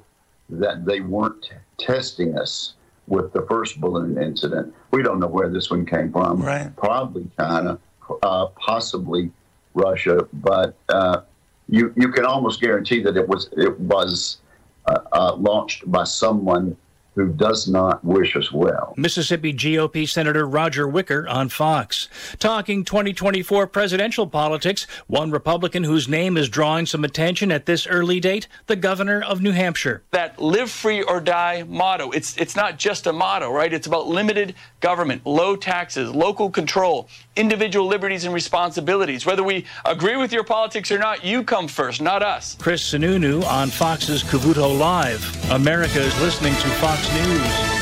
[0.50, 2.74] that they weren't testing us
[3.08, 4.72] with the first balloon incident.
[4.92, 6.40] We don't know where this one came from.
[6.40, 6.70] Right.
[6.76, 7.80] Probably China
[8.22, 9.32] uh, possibly
[9.74, 11.22] Russia, but uh,
[11.68, 14.38] you you can almost guarantee that it was it was
[14.86, 16.76] uh, uh launched by someone
[17.14, 18.94] who does not wish us well.
[18.96, 22.08] Mississippi GOP Senator Roger Wicker on Fox.
[22.38, 28.20] Talking 2024 presidential politics, one Republican whose name is drawing some attention at this early
[28.20, 30.02] date, the governor of New Hampshire.
[30.10, 33.72] That live free or die motto, it's, it's not just a motto, right?
[33.72, 39.24] It's about limited government, low taxes, local control, individual liberties and responsibilities.
[39.24, 42.56] Whether we agree with your politics or not, you come first, not us.
[42.60, 45.50] Chris Sununu on Fox's Cavuto Live.
[45.50, 47.74] America is listening to Fox News.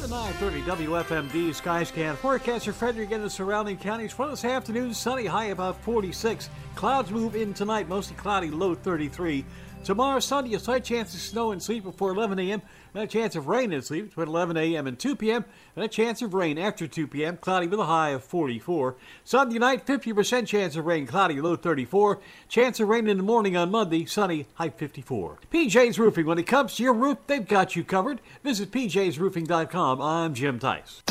[0.00, 5.46] The 930 WFMD Skyscan forecaster Frederick and the surrounding counties for this afternoon sunny high
[5.46, 6.48] about 46.
[6.74, 9.44] Clouds move in tonight, mostly cloudy, low 33.
[9.88, 12.60] Tomorrow, Sunday, a slight chance of snow and sleet before 11 a.m.
[12.92, 14.86] and a chance of rain and sleet between 11 a.m.
[14.86, 15.46] and 2 p.m.
[15.74, 17.38] and a chance of rain after 2 p.m.
[17.38, 18.96] Cloudy with a high of 44.
[19.24, 22.20] Sunday night, 50% chance of rain, cloudy, low 34.
[22.50, 25.38] Chance of rain in the morning on Monday, sunny, high 54.
[25.50, 26.26] PJ's Roofing.
[26.26, 28.20] When it comes to your roof, they've got you covered.
[28.44, 30.02] Visit pjsroofing.com.
[30.02, 31.02] I'm Jim Tice.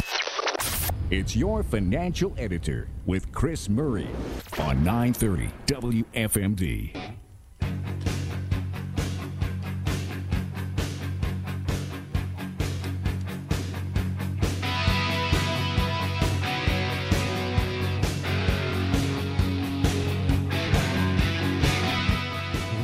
[1.10, 4.10] It's your financial editor with Chris Murray
[4.60, 7.07] on 930 WFMD.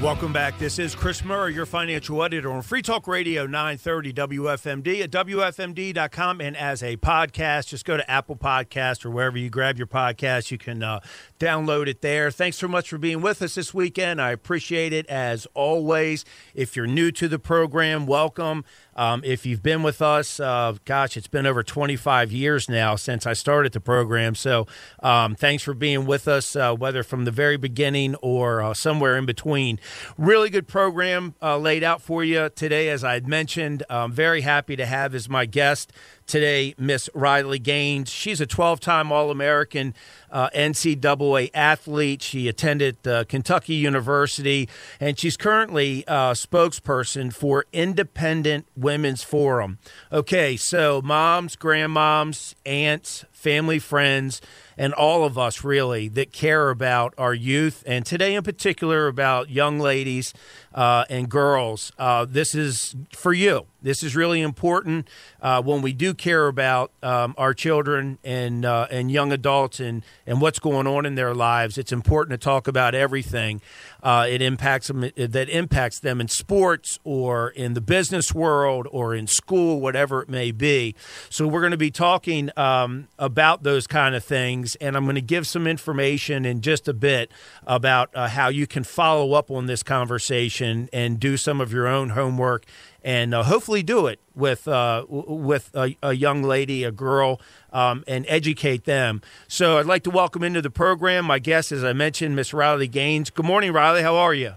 [0.04, 0.60] Welcome back.
[0.60, 6.42] This is Chris Murray, your financial editor on Free Talk Radio 930 WFMD at WFMD.com
[6.42, 7.68] and as a podcast.
[7.68, 10.52] Just go to Apple Podcast or wherever you grab your podcast.
[10.52, 11.00] You can uh,
[11.40, 12.32] download it there.
[12.32, 14.22] Thanks so much for being with us this weekend.
[14.22, 16.26] I appreciate it as always.
[16.54, 18.66] If you're new to the program, welcome.
[18.96, 23.26] Um, if you've been with us, uh, gosh, it's been over 25 years now since
[23.26, 24.36] I started the program.
[24.36, 24.68] So
[25.02, 29.18] um, thanks for being with us, uh, whether from the very beginning or uh, somewhere
[29.18, 29.80] in between.
[30.18, 33.84] Really good program uh, laid out for you today, as I had mentioned.
[33.90, 35.92] I'm very happy to have as my guest
[36.26, 38.10] today Miss Riley Gaines.
[38.10, 39.94] She's a 12 time All American
[40.32, 42.22] uh, NCAA athlete.
[42.22, 44.68] She attended uh, Kentucky University,
[45.00, 49.78] and she's currently uh, spokesperson for Independent Women's Forum.
[50.12, 54.42] Okay, so moms, grandmoms, aunts, family, friends,
[54.78, 59.50] and all of us really that care about our youth, and today in particular about
[59.50, 60.34] young ladies
[60.74, 61.92] uh, and girls.
[61.98, 63.68] Uh, this is for you.
[63.82, 65.10] This is really important
[65.42, 70.04] uh, when we do care about um, our children and uh, and young adults and
[70.26, 71.78] and what's going on in their lives.
[71.78, 73.62] It's important to talk about everything.
[74.02, 79.14] Uh, it impacts them that impacts them in sports or in the business world or
[79.14, 80.96] in school, whatever it may be.
[81.30, 85.16] So we're going to be talking um, about those kind of things, and I'm going
[85.16, 87.32] to give some information in just a bit
[87.68, 92.10] about how you can follow up on this conversation and do some of your own
[92.10, 92.66] homework
[93.04, 97.42] and uh, hopefully do it with uh, with a, a, young lady, a girl,
[97.72, 99.22] um, and educate them.
[99.48, 102.88] So I'd like to welcome into the program my guest, as I mentioned, Miss Riley
[102.88, 103.30] Gaines.
[103.30, 104.02] Good morning, Riley.
[104.02, 104.54] How are you?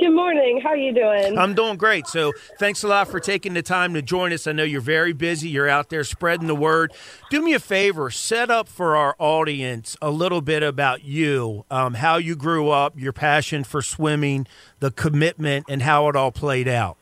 [0.00, 0.62] Good morning.
[0.62, 1.36] How are you doing?
[1.36, 2.06] I'm doing great.
[2.06, 4.46] So, thanks a lot for taking the time to join us.
[4.46, 5.50] I know you're very busy.
[5.50, 6.94] You're out there spreading the word.
[7.28, 11.92] Do me a favor, set up for our audience a little bit about you, um,
[11.94, 14.46] how you grew up, your passion for swimming,
[14.78, 16.96] the commitment, and how it all played out.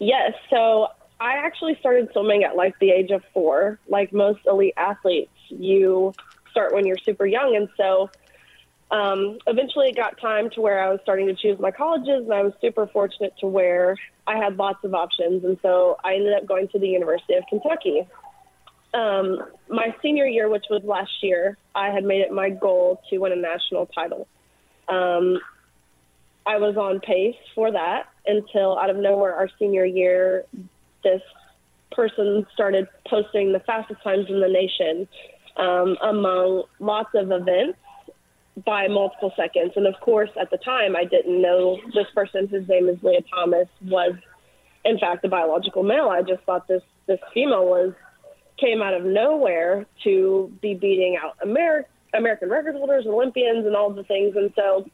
[0.00, 0.32] Yes.
[0.50, 0.88] So,
[1.20, 3.78] I actually started swimming at like the age of four.
[3.86, 6.12] Like most elite athletes, you
[6.50, 7.54] start when you're super young.
[7.54, 8.10] And so,
[8.90, 12.32] um, eventually it got time to where I was starting to choose my colleges, and
[12.32, 15.44] I was super fortunate to where I had lots of options.
[15.44, 18.06] And so I ended up going to the University of Kentucky.
[18.94, 23.18] Um, my senior year, which was last year, I had made it my goal to
[23.18, 24.26] win a national title.
[24.88, 25.38] Um,
[26.46, 30.46] I was on pace for that until out of nowhere, our senior year,
[31.04, 31.20] this
[31.92, 35.06] person started posting the fastest times in the nation
[35.58, 37.78] um, among lots of events
[38.64, 39.72] by multiple seconds.
[39.76, 43.20] And of course, at the time, I didn't know this person, whose name is Lia
[43.34, 44.14] Thomas, was
[44.84, 46.08] in fact a biological male.
[46.08, 47.92] I just thought this this female was
[48.58, 53.90] came out of nowhere to be beating out Ameri- American record holders, Olympians, and all
[53.90, 54.34] the things.
[54.36, 54.86] And so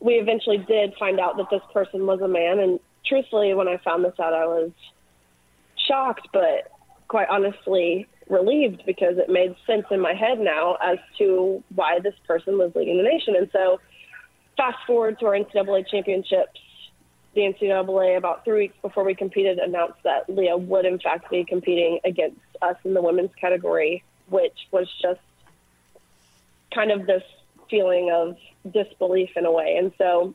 [0.00, 2.58] we eventually did find out that this person was a man.
[2.58, 4.70] And truthfully, when I found this out, I was
[5.88, 6.70] shocked, but
[7.08, 12.14] quite honestly, relieved because it made sense in my head now as to why this
[12.26, 13.36] person was leading the nation.
[13.36, 13.80] And so,
[14.56, 16.60] fast forward to our NCAA championships,
[17.34, 21.44] the NCAA, about three weeks before we competed, announced that Lia would, in fact, be
[21.44, 25.20] competing against us in the women's category, which was just
[26.74, 27.22] kind of this
[27.70, 28.36] feeling of
[28.72, 29.76] disbelief in a way.
[29.78, 30.34] And so,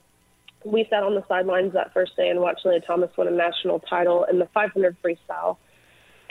[0.63, 3.79] we sat on the sidelines that first day and watched Lia Thomas win a national
[3.79, 5.57] title in the 500 freestyle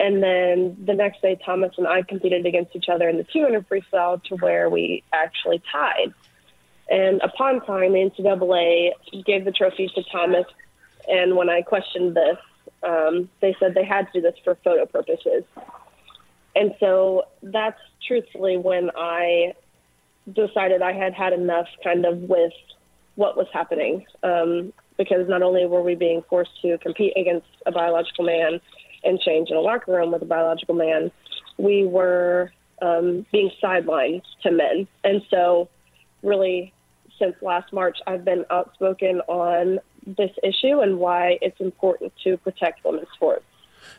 [0.01, 3.69] and then the next day, Thomas and I competed against each other in the 200
[3.69, 6.11] freestyle to where we actually tied.
[6.89, 8.93] And upon tying, the NCAA
[9.23, 10.47] gave the trophy to Thomas.
[11.07, 12.37] And when I questioned this,
[12.81, 15.43] um, they said they had to do this for photo purposes.
[16.55, 19.53] And so that's truthfully when I
[20.33, 22.53] decided I had had enough kind of with
[23.13, 24.07] what was happening.
[24.23, 28.59] Um, because not only were we being forced to compete against a biological man,
[29.03, 31.11] and change in a locker room with a biological man,
[31.57, 34.87] we were um, being sidelined to men.
[35.03, 35.69] And so,
[36.23, 36.73] really,
[37.19, 42.83] since last March, I've been outspoken on this issue and why it's important to protect
[42.83, 43.45] women's sports.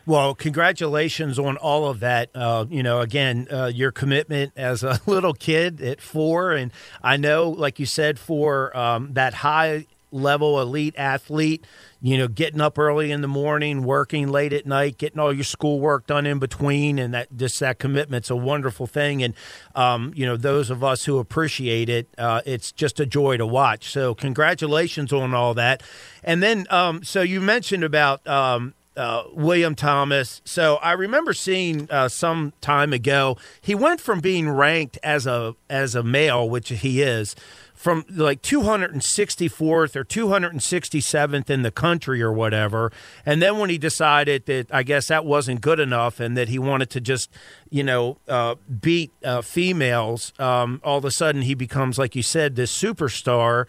[0.05, 2.29] Well, congratulations on all of that.
[2.33, 7.17] Uh, you know, again, uh, your commitment as a little kid at four, and I
[7.17, 11.65] know, like you said, for um, that high level elite athlete,
[12.01, 15.43] you know, getting up early in the morning, working late at night, getting all your
[15.43, 19.23] schoolwork done in between, and that just that commitment's a wonderful thing.
[19.23, 19.33] And
[19.75, 23.45] um, you know, those of us who appreciate it, uh, it's just a joy to
[23.45, 23.89] watch.
[23.91, 25.83] So, congratulations on all that.
[26.23, 28.25] And then, um, so you mentioned about.
[28.27, 30.41] Um, uh, William Thomas.
[30.45, 35.55] So I remember seeing uh, some time ago he went from being ranked as a
[35.69, 37.35] as a male, which he is,
[37.83, 39.61] from like 264th
[39.97, 42.93] or 267th in the country or whatever.
[43.25, 46.57] And then when he decided that I guess that wasn't good enough and that he
[46.57, 47.29] wanted to just,
[47.69, 52.23] you know, uh, beat uh, females, um, all of a sudden he becomes, like you
[52.23, 53.67] said, this superstar.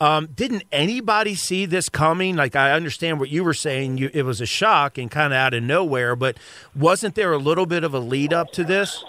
[0.00, 2.36] Um, didn't anybody see this coming?
[2.36, 3.98] Like, I understand what you were saying.
[3.98, 6.36] You, it was a shock and kind of out of nowhere, but
[6.76, 9.02] wasn't there a little bit of a lead up to this?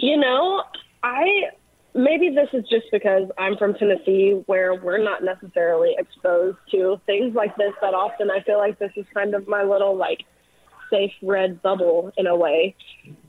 [0.00, 0.62] You know,
[1.02, 1.50] I
[1.94, 7.34] maybe this is just because I'm from Tennessee, where we're not necessarily exposed to things
[7.34, 8.30] like this that often.
[8.30, 10.24] I feel like this is kind of my little like
[10.90, 12.74] safe red bubble in a way.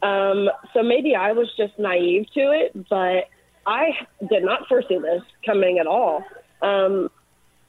[0.01, 3.29] Um, so maybe I was just naive to it, but
[3.65, 3.91] I
[4.29, 6.23] did not foresee this coming at all.
[6.61, 7.09] Um,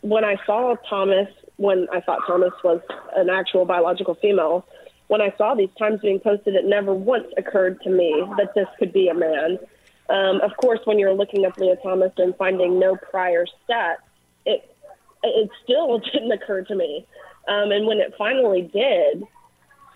[0.00, 2.80] when I saw Thomas, when I thought Thomas was
[3.16, 4.66] an actual biological female,
[5.08, 8.66] when I saw these times being posted, it never once occurred to me that this
[8.78, 9.58] could be a man.
[10.08, 13.96] Um, of course, when you're looking up Lia Thomas and finding no prior stats,
[14.44, 14.70] it
[15.22, 17.06] it still didn't occur to me.
[17.48, 19.24] Um, and when it finally did,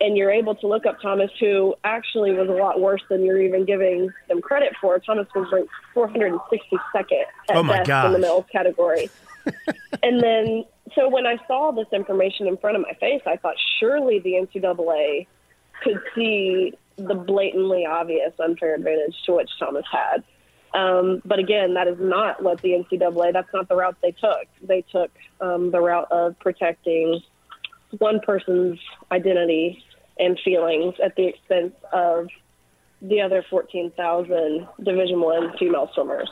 [0.01, 3.41] and you're able to look up Thomas, who actually was a lot worse than you're
[3.41, 4.97] even giving them credit for.
[4.99, 8.19] Thomas was ranked 462nd at Oh, best in the gosh.
[8.19, 9.09] males category.
[10.03, 13.55] and then, so when I saw this information in front of my face, I thought
[13.79, 15.27] surely the NCAA
[15.83, 20.23] could see the blatantly obvious unfair advantage to which Thomas had.
[20.73, 24.47] Um, but again, that is not what the NCAA, that's not the route they took.
[24.61, 25.11] They took
[25.41, 27.21] um, the route of protecting
[27.97, 28.79] one person's
[29.11, 29.83] identity
[30.17, 32.27] and feelings at the expense of
[33.01, 36.29] the other 14,000 Division One female swimmers.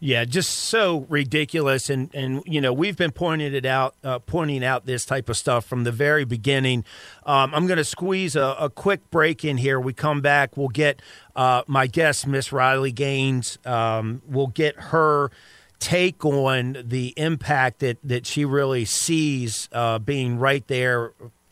[0.00, 4.64] Yeah, just so ridiculous, and and you know we've been pointing it out, uh, pointing
[4.64, 6.84] out this type of stuff from the very beginning.
[7.26, 9.80] Um, I'm going to squeeze a, a quick break in here.
[9.80, 11.02] We come back, we'll get
[11.34, 13.58] uh, my guest, Miss Riley Gaines.
[13.64, 15.32] Um, we'll get her
[15.80, 21.10] take on the impact that that she really sees uh, being right there,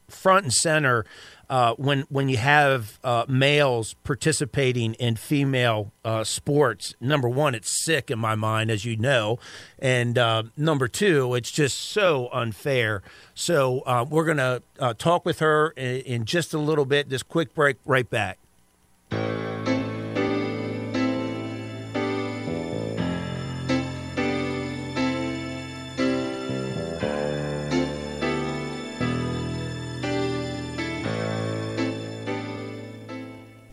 [0.09, 1.05] front and center
[1.49, 7.85] uh, when when you have uh, males participating in female uh, sports, number one, it's
[7.85, 9.39] sick in my mind, as you know,
[9.79, 13.03] and uh, number two, it's just so unfair.
[13.35, 17.09] So uh, we're gonna uh, talk with her in, in just a little bit.
[17.09, 18.39] This quick break, right back.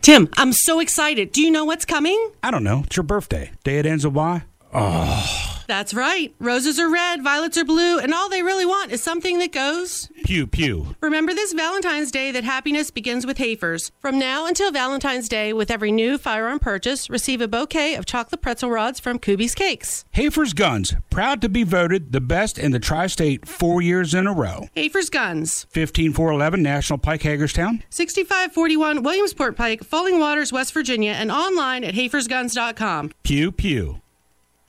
[0.04, 1.32] Tim, I'm so excited.
[1.32, 2.32] Do you know what's coming?
[2.44, 2.84] I don't know.
[2.86, 3.52] It's your birthday.
[3.64, 4.44] Day it ends with Y.
[4.74, 5.53] Oh.
[5.68, 6.34] That's right.
[6.40, 10.10] Roses are red, violets are blue, and all they really want is something that goes.
[10.24, 10.96] Pew pew.
[11.02, 13.92] Remember this Valentine's Day that happiness begins with Hafers.
[14.00, 18.42] From now until Valentine's Day, with every new firearm purchase, receive a bouquet of chocolate
[18.42, 20.06] pretzel rods from Kubi's Cakes.
[20.12, 24.28] Hafer's Guns, proud to be voted the best in the tri state four years in
[24.28, 24.68] a row.
[24.76, 27.84] Hafers Guns, 15411 National Pike, Hagerstown.
[27.90, 33.12] 6541 Williamsport Pike, Falling Waters, West Virginia, and online at hafersguns.com.
[33.24, 34.03] Pew pew.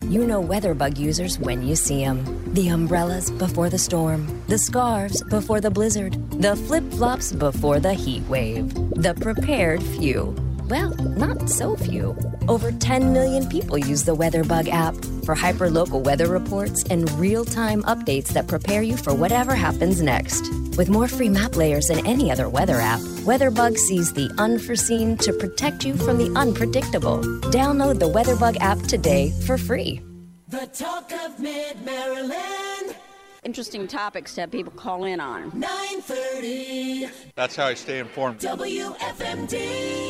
[0.04, 2.52] You know WeatherBug users when you see them.
[2.52, 7.94] The umbrellas before the storm, the scarves before the blizzard, the flip flops before the
[7.94, 8.68] heat wave.
[9.00, 10.34] The prepared few.
[10.68, 12.16] Well, not so few.
[12.48, 14.94] Over 10 million people use the WeatherBug app
[15.24, 20.50] for hyperlocal weather reports and real time updates that prepare you for whatever happens next.
[20.78, 25.34] With more free map layers than any other weather app, WeatherBug sees the unforeseen to
[25.34, 27.18] protect you from the unpredictable.
[27.50, 30.00] Download the WeatherBug app today for free.
[30.48, 32.96] The talk of mid Maryland.
[33.42, 35.50] Interesting topics to have people call in on.
[35.58, 38.40] 930 That's how I stay informed.
[38.40, 40.04] WFMD.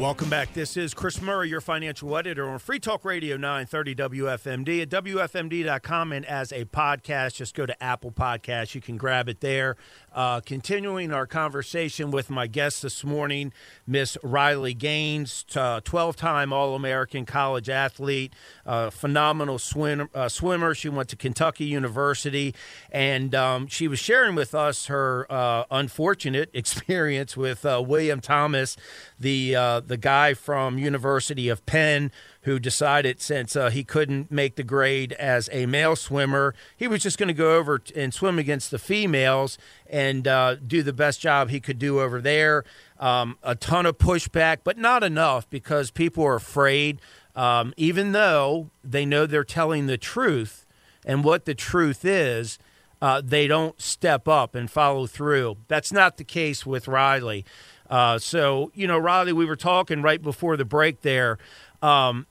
[0.00, 0.54] Welcome back.
[0.54, 6.12] This is Chris Murray, your financial editor on Free Talk Radio 930 WFMD at WFMD.com.
[6.12, 8.74] And as a podcast, just go to Apple Podcasts.
[8.74, 9.76] You can grab it there.
[10.12, 13.52] Uh, continuing our conversation with my guest this morning,
[13.86, 18.32] Miss Riley Gaines, 12 time All American college athlete,
[18.66, 20.74] uh, phenomenal swim, uh, swimmer.
[20.74, 22.54] She went to Kentucky University,
[22.90, 28.76] and um, she was sharing with us her uh, unfortunate experience with uh, William Thomas,
[29.18, 32.10] the uh, the guy from University of Penn
[32.42, 37.02] who decided since uh, he couldn't make the grade as a male swimmer, he was
[37.02, 41.20] just going to go over and swim against the females and uh, do the best
[41.20, 42.64] job he could do over there.
[42.98, 47.00] Um, a ton of pushback, but not enough because people are afraid,
[47.34, 50.66] um, even though they know they're telling the truth
[51.04, 52.58] and what the truth is.
[53.02, 55.56] Uh, they don't step up and follow through.
[55.68, 57.46] That's not the case with Riley.
[57.88, 61.38] Uh, so, you know, Riley, we were talking right before the break there.
[61.82, 62.26] Um,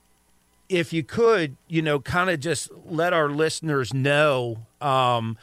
[0.70, 5.38] if you could, you know, kind of just let our listeners know um,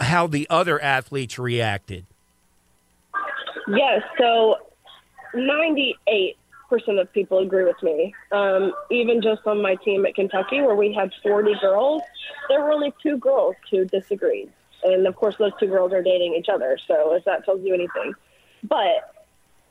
[0.00, 2.04] how the other athletes reacted.
[3.68, 4.56] Yes, so
[5.34, 6.34] 98%
[7.00, 8.14] of people agree with me.
[8.32, 12.02] Um, even just on my team at Kentucky, where we had 40 girls,
[12.48, 14.50] there were only two girls who disagreed.
[14.82, 17.72] And of course, those two girls are dating each other, so if that tells you
[17.72, 18.14] anything.
[18.64, 19.14] But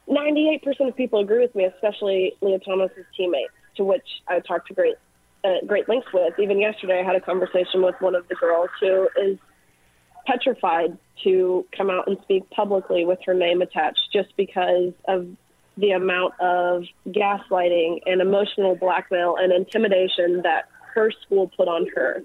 [0.10, 4.74] 98% of people agree with me, especially Lia Thomas's teammates, to which I talked to
[4.74, 4.96] great,
[5.44, 6.38] uh, great lengths with.
[6.40, 9.38] Even yesterday, I had a conversation with one of the girls who is
[10.26, 15.28] petrified to come out and speak publicly with her name attached just because of
[15.78, 22.24] the amount of gaslighting and emotional blackmail and intimidation that her school put on her.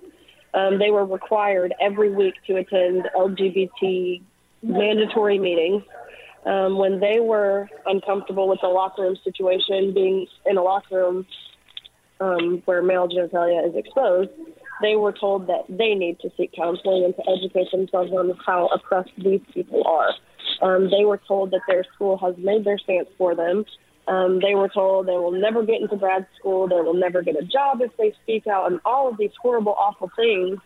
[0.54, 4.22] Um, they were required every week to attend LGBT
[4.62, 5.82] mandatory meetings.
[6.46, 11.26] Um, when they were uncomfortable with the locker room situation, being in a locker room
[12.20, 14.30] um, where male genitalia is exposed,
[14.80, 18.68] they were told that they need to seek counseling and to educate themselves on how
[18.68, 20.10] oppressed these people are.
[20.62, 23.64] Um, they were told that their school has made their stance for them.
[24.06, 27.34] Um, they were told they will never get into grad school, they will never get
[27.36, 30.58] a job if they speak out, and all of these horrible, awful things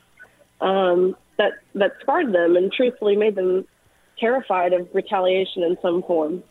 [0.61, 3.67] um, that that scarred them and truthfully made them
[4.21, 6.43] terrified of retaliation in some form.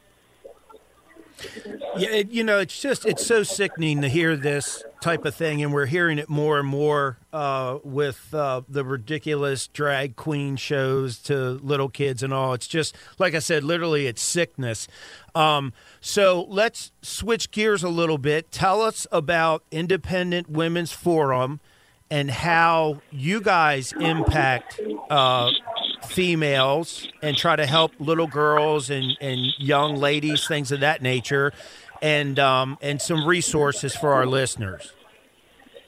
[1.98, 5.64] Yeah, it, you know, it's just it's so sickening to hear this type of thing,
[5.64, 11.18] and we're hearing it more and more uh, with uh, the ridiculous drag queen shows
[11.20, 12.54] to little kids and all.
[12.54, 14.88] It's just like I said, literally, it's sickness.
[15.34, 18.52] Um, so let's switch gears a little bit.
[18.52, 21.62] Tell us about Independent Women's Forum
[22.12, 25.52] and how you guys impact uh,
[26.06, 31.52] females and try to help little girls and, and young ladies, things of that nature,
[32.02, 34.94] and um, and some resources for our listeners.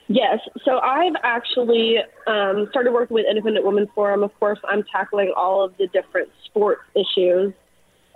[0.07, 1.97] Yes, so I've actually
[2.27, 4.23] um, started working with Independent Women's Forum.
[4.23, 7.53] Of course, I'm tackling all of the different sports issues.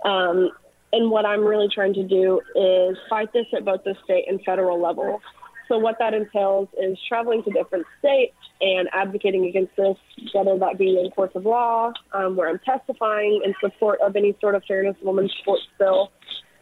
[0.04, 0.50] Um,
[0.92, 4.40] and what I'm really trying to do is fight this at both the state and
[4.44, 5.22] federal level.
[5.68, 9.96] So what that entails is traveling to different states and advocating against this,
[10.32, 14.36] whether that be in courts of law, um, where I'm testifying in support of any
[14.40, 16.12] sort of fairness women's sports bill,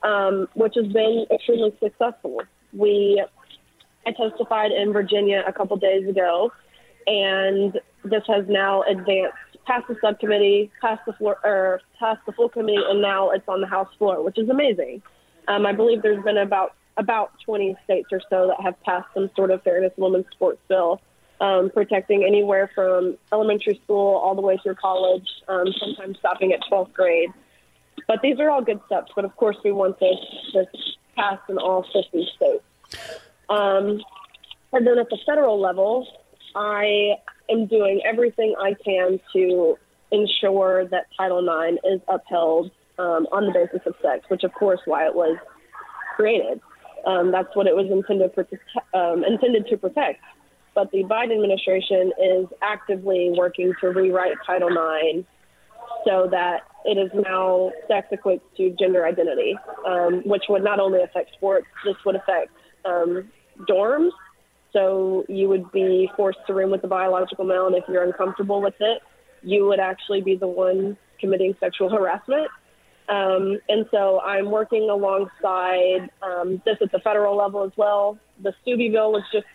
[0.03, 2.41] um, which has been extremely successful.
[2.73, 3.23] We,
[4.07, 6.51] I testified in Virginia a couple days ago,
[7.07, 9.37] and this has now advanced
[9.67, 13.61] past the subcommittee, past the floor, or past the full committee, and now it's on
[13.61, 15.03] the House floor, which is amazing.
[15.49, 19.31] Um, I believe there's been about about 20 states or so that have passed some
[19.35, 21.01] sort of fairness women's sports bill,
[21.41, 26.61] um, protecting anywhere from elementary school all the way through college, um, sometimes stopping at
[26.71, 27.31] 12th grade.
[28.07, 29.13] But these are all good steps.
[29.15, 30.17] But of course, we want this,
[30.53, 30.67] this
[31.17, 32.65] passed in all 50 states.
[33.49, 34.01] Um,
[34.73, 36.07] and then at the federal level,
[36.55, 37.15] I
[37.51, 39.79] am doing everything I can to
[40.11, 44.81] ensure that Title IX is upheld um, on the basis of sex, which of course
[44.85, 45.37] why it was
[46.17, 46.61] created.
[47.07, 48.47] Um, that's what it was intended for,
[48.99, 50.21] um, intended to protect.
[50.75, 55.27] But the Biden administration is actively working to rewrite Title IX
[56.05, 61.03] so that it is now sex equates to gender identity, um, which would not only
[61.03, 62.51] affect sports, this would affect
[62.85, 63.31] um,
[63.69, 64.11] dorms.
[64.73, 68.61] So you would be forced to room with a biological male, and if you're uncomfortable
[68.61, 69.01] with it,
[69.43, 72.49] you would actually be the one committing sexual harassment.
[73.09, 78.19] Um, and so I'm working alongside um, this at the federal level as well.
[78.43, 79.47] The Steube bill was just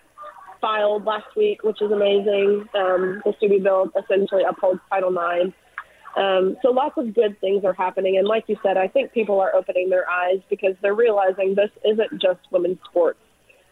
[0.62, 2.68] filed last week, which is amazing.
[2.76, 5.54] Um, the Steube bill essentially upholds Title IX.
[6.16, 8.18] Um, so lots of good things are happening.
[8.18, 11.72] And like you said, I think people are opening their eyes because they're realizing this
[11.86, 13.20] isn't just women's sports.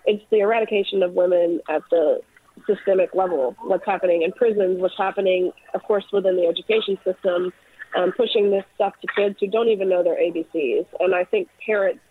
[0.05, 2.21] It's the eradication of women at the
[2.65, 3.55] systemic level.
[3.61, 7.53] What's happening in prisons, what's happening, of course, within the education system–
[7.97, 10.85] um, pushing this stuff to kids who don't even know their ABCs.
[10.99, 12.01] And I think parents,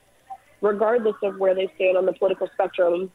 [0.61, 3.11] regardless of where they stand on the political spectrum,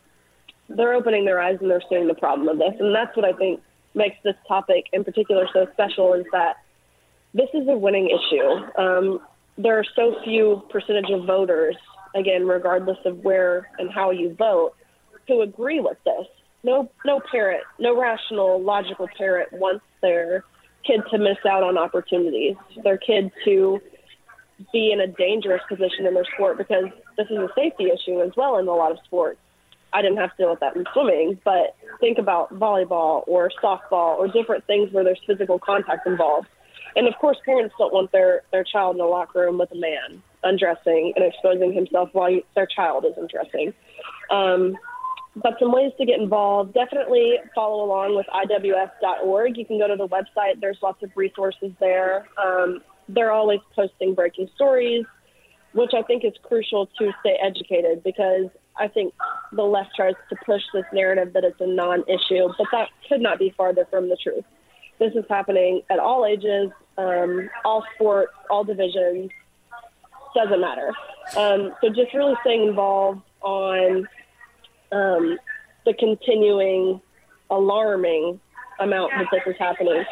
[0.70, 2.74] they're opening their eyes and they're seeing the problem of this.
[2.80, 3.62] And that's what I think
[3.94, 6.56] makes this topic in particular so special is that
[7.34, 8.82] this is a winning issue.
[8.82, 9.20] Um,
[9.58, 11.76] there are so few percentage of voters,
[12.16, 14.74] again, regardless of where and how you vote,
[15.28, 16.26] who agree with this.
[16.64, 20.46] No, no parent, no rational, logical parent wants their
[20.86, 23.82] kid to miss out on opportunities, their kid to
[24.72, 26.86] be in a dangerous position in their sport because
[27.18, 29.40] this is a safety issue as well in a lot of sports.
[29.94, 34.18] I didn't have to deal with that in swimming, but think about volleyball or softball
[34.18, 36.48] or different things where there's physical contact involved.
[36.96, 39.76] And of course, parents don't want their, their child in a locker room with a
[39.76, 43.74] man undressing and exposing himself while their child is undressing.
[44.30, 44.78] Um,
[45.36, 46.74] but some ways to get involved.
[46.74, 50.60] Definitely follow along with iwf.org you can go to the website.
[50.60, 52.28] There's lots of resources there.
[52.38, 55.06] Um, they're always posting breaking stories
[55.74, 59.14] which i think is crucial to stay educated because i think
[59.54, 63.40] the left tries to push this narrative that it's a non-issue but that could not
[63.40, 64.46] be farther from the truth.
[65.00, 69.32] This is happening at all ages um, all sports all divisions
[70.36, 70.92] doesn't matter.
[71.36, 74.08] Um, so just really staying involved on
[74.92, 75.38] um,
[75.86, 77.02] the continuing
[77.50, 78.40] alarming
[78.80, 80.04] amount that this is happening.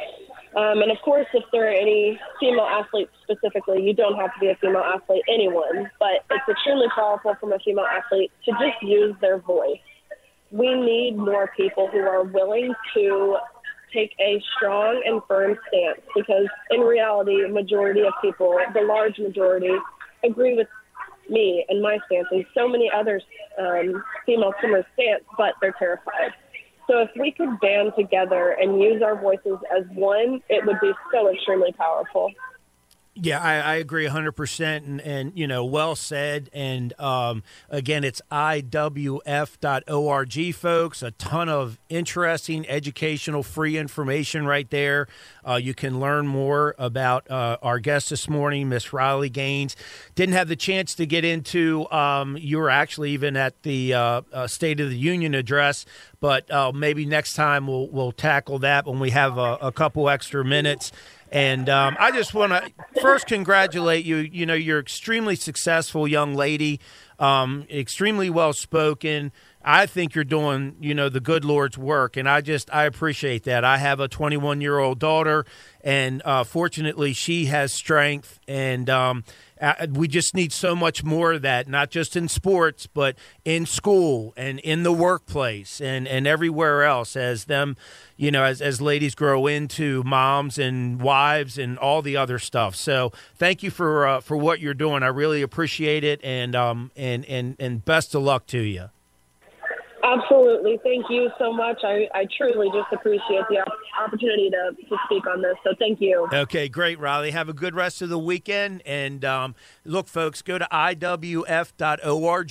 [0.55, 4.39] Um, and of course, if there are any female athletes specifically, you don't have to
[4.39, 8.81] be a female athlete, anyone, but it's extremely powerful from a female athlete to just
[8.81, 9.77] use their voice.
[10.51, 13.37] We need more people who are willing to
[13.93, 19.75] take a strong and firm stance because in reality, majority of people, the large majority,
[20.23, 20.67] agree with
[21.29, 23.21] me and my stance and so many other
[23.59, 26.31] um, female swimmers' stance, but they're terrified.
[26.89, 30.91] So if we could band together and use our voices as one, it would be
[31.13, 32.31] so extremely powerful.
[33.21, 34.77] Yeah, I, I agree 100%.
[34.77, 36.49] And, and, you know, well said.
[36.53, 39.25] And um, again, it's iwf.org,
[40.55, 41.03] folks.
[41.03, 45.07] A ton of interesting, educational, free information right there.
[45.45, 49.75] Uh, you can learn more about uh, our guest this morning, Miss Riley Gaines.
[50.15, 54.21] Didn't have the chance to get into, um, you were actually even at the uh,
[54.31, 55.85] uh State of the Union address,
[56.19, 60.09] but uh, maybe next time we'll, we'll tackle that when we have a, a couple
[60.09, 60.91] extra minutes.
[61.31, 62.71] And um, I just want to
[63.01, 64.17] first congratulate you.
[64.17, 66.79] You know, you're extremely successful young lady,
[67.19, 69.31] um, extremely well spoken.
[69.63, 73.43] I think you're doing, you know, the good Lord's work, and I just I appreciate
[73.43, 73.63] that.
[73.63, 75.45] I have a 21 year old daughter,
[75.81, 79.23] and uh, fortunately, she has strength, and um,
[79.91, 83.15] we just need so much more of that, not just in sports, but
[83.45, 87.77] in school and in the workplace and, and everywhere else as them,
[88.17, 92.75] you know, as, as ladies grow into moms and wives and all the other stuff.
[92.75, 95.03] So thank you for uh, for what you're doing.
[95.03, 98.89] I really appreciate it, and um and and and best of luck to you.
[100.03, 100.79] Absolutely.
[100.83, 101.79] Thank you so much.
[101.83, 103.65] I, I truly just appreciate the
[104.01, 105.55] opportunity to, to speak on this.
[105.63, 106.27] So thank you.
[106.33, 107.31] Okay, great, Riley.
[107.31, 108.81] Have a good rest of the weekend.
[108.85, 112.49] And um, look, folks, go to iwf.org.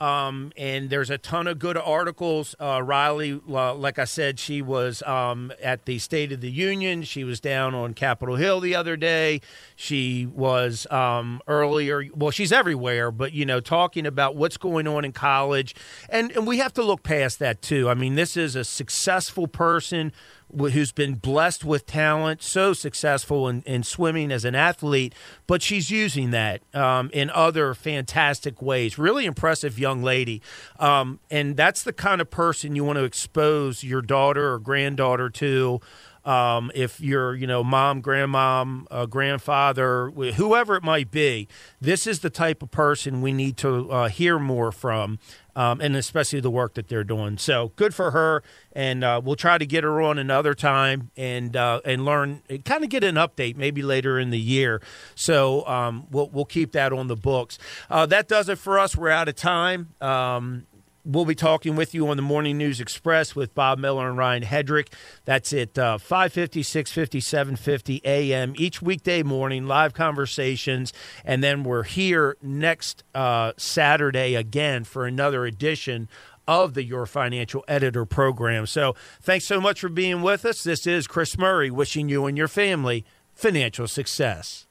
[0.00, 2.54] Um, and there's a ton of good articles.
[2.60, 7.02] Uh, Riley, uh, like I said, she was um, at the State of the Union.
[7.02, 9.40] She was down on Capitol Hill the other day.
[9.74, 12.04] She was um, earlier.
[12.14, 15.74] Well, she's everywhere, but you know, talking about what's going on in college,
[16.10, 17.88] and and we have to look past that too.
[17.88, 20.12] I mean, this is a successful person
[20.54, 25.14] who's been blessed with talent, so successful in, in swimming as an athlete,
[25.46, 28.98] but she's using that um, in other fantastic ways.
[28.98, 30.40] Really impressive young lady.
[30.78, 35.30] Um, and that's the kind of person you want to expose your daughter or granddaughter
[35.30, 35.80] to.
[36.24, 41.46] Um, if you're, you know, mom, grandmom, uh, grandfather, whoever it might be,
[41.80, 45.20] this is the type of person we need to uh, hear more from
[45.56, 47.38] um, and especially the work that they're doing.
[47.38, 51.56] So good for her, and uh, we'll try to get her on another time and
[51.56, 54.80] uh, and learn, kind of get an update maybe later in the year.
[55.16, 57.58] So um, we'll we'll keep that on the books.
[57.90, 58.94] Uh, that does it for us.
[58.94, 59.94] We're out of time.
[60.00, 60.66] Um,
[61.08, 64.42] We'll be talking with you on the Morning News Express with Bob Miller and Ryan
[64.42, 64.88] Hedrick.
[65.24, 68.54] That's at uh, 550, 650, 750 a.m.
[68.56, 70.92] each weekday morning, live conversations.
[71.24, 76.08] And then we're here next uh, Saturday again for another edition
[76.48, 78.66] of the Your Financial Editor program.
[78.66, 80.64] So thanks so much for being with us.
[80.64, 84.66] This is Chris Murray wishing you and your family financial success.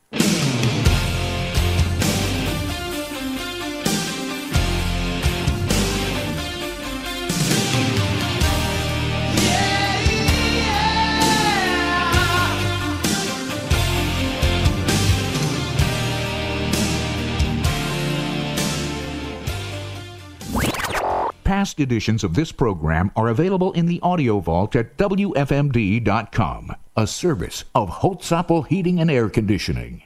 [21.46, 27.64] Past editions of this program are available in the audio vault at WFMD.com, a service
[27.76, 30.02] of Holtzapfel Heating and Air Conditioning.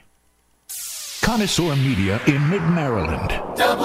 [1.22, 3.30] Connoisseur Media in Mid Maryland.
[3.56, 3.82] WFMD,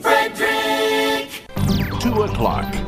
[0.00, 1.42] Frederick.
[2.00, 2.87] 2 o'clock.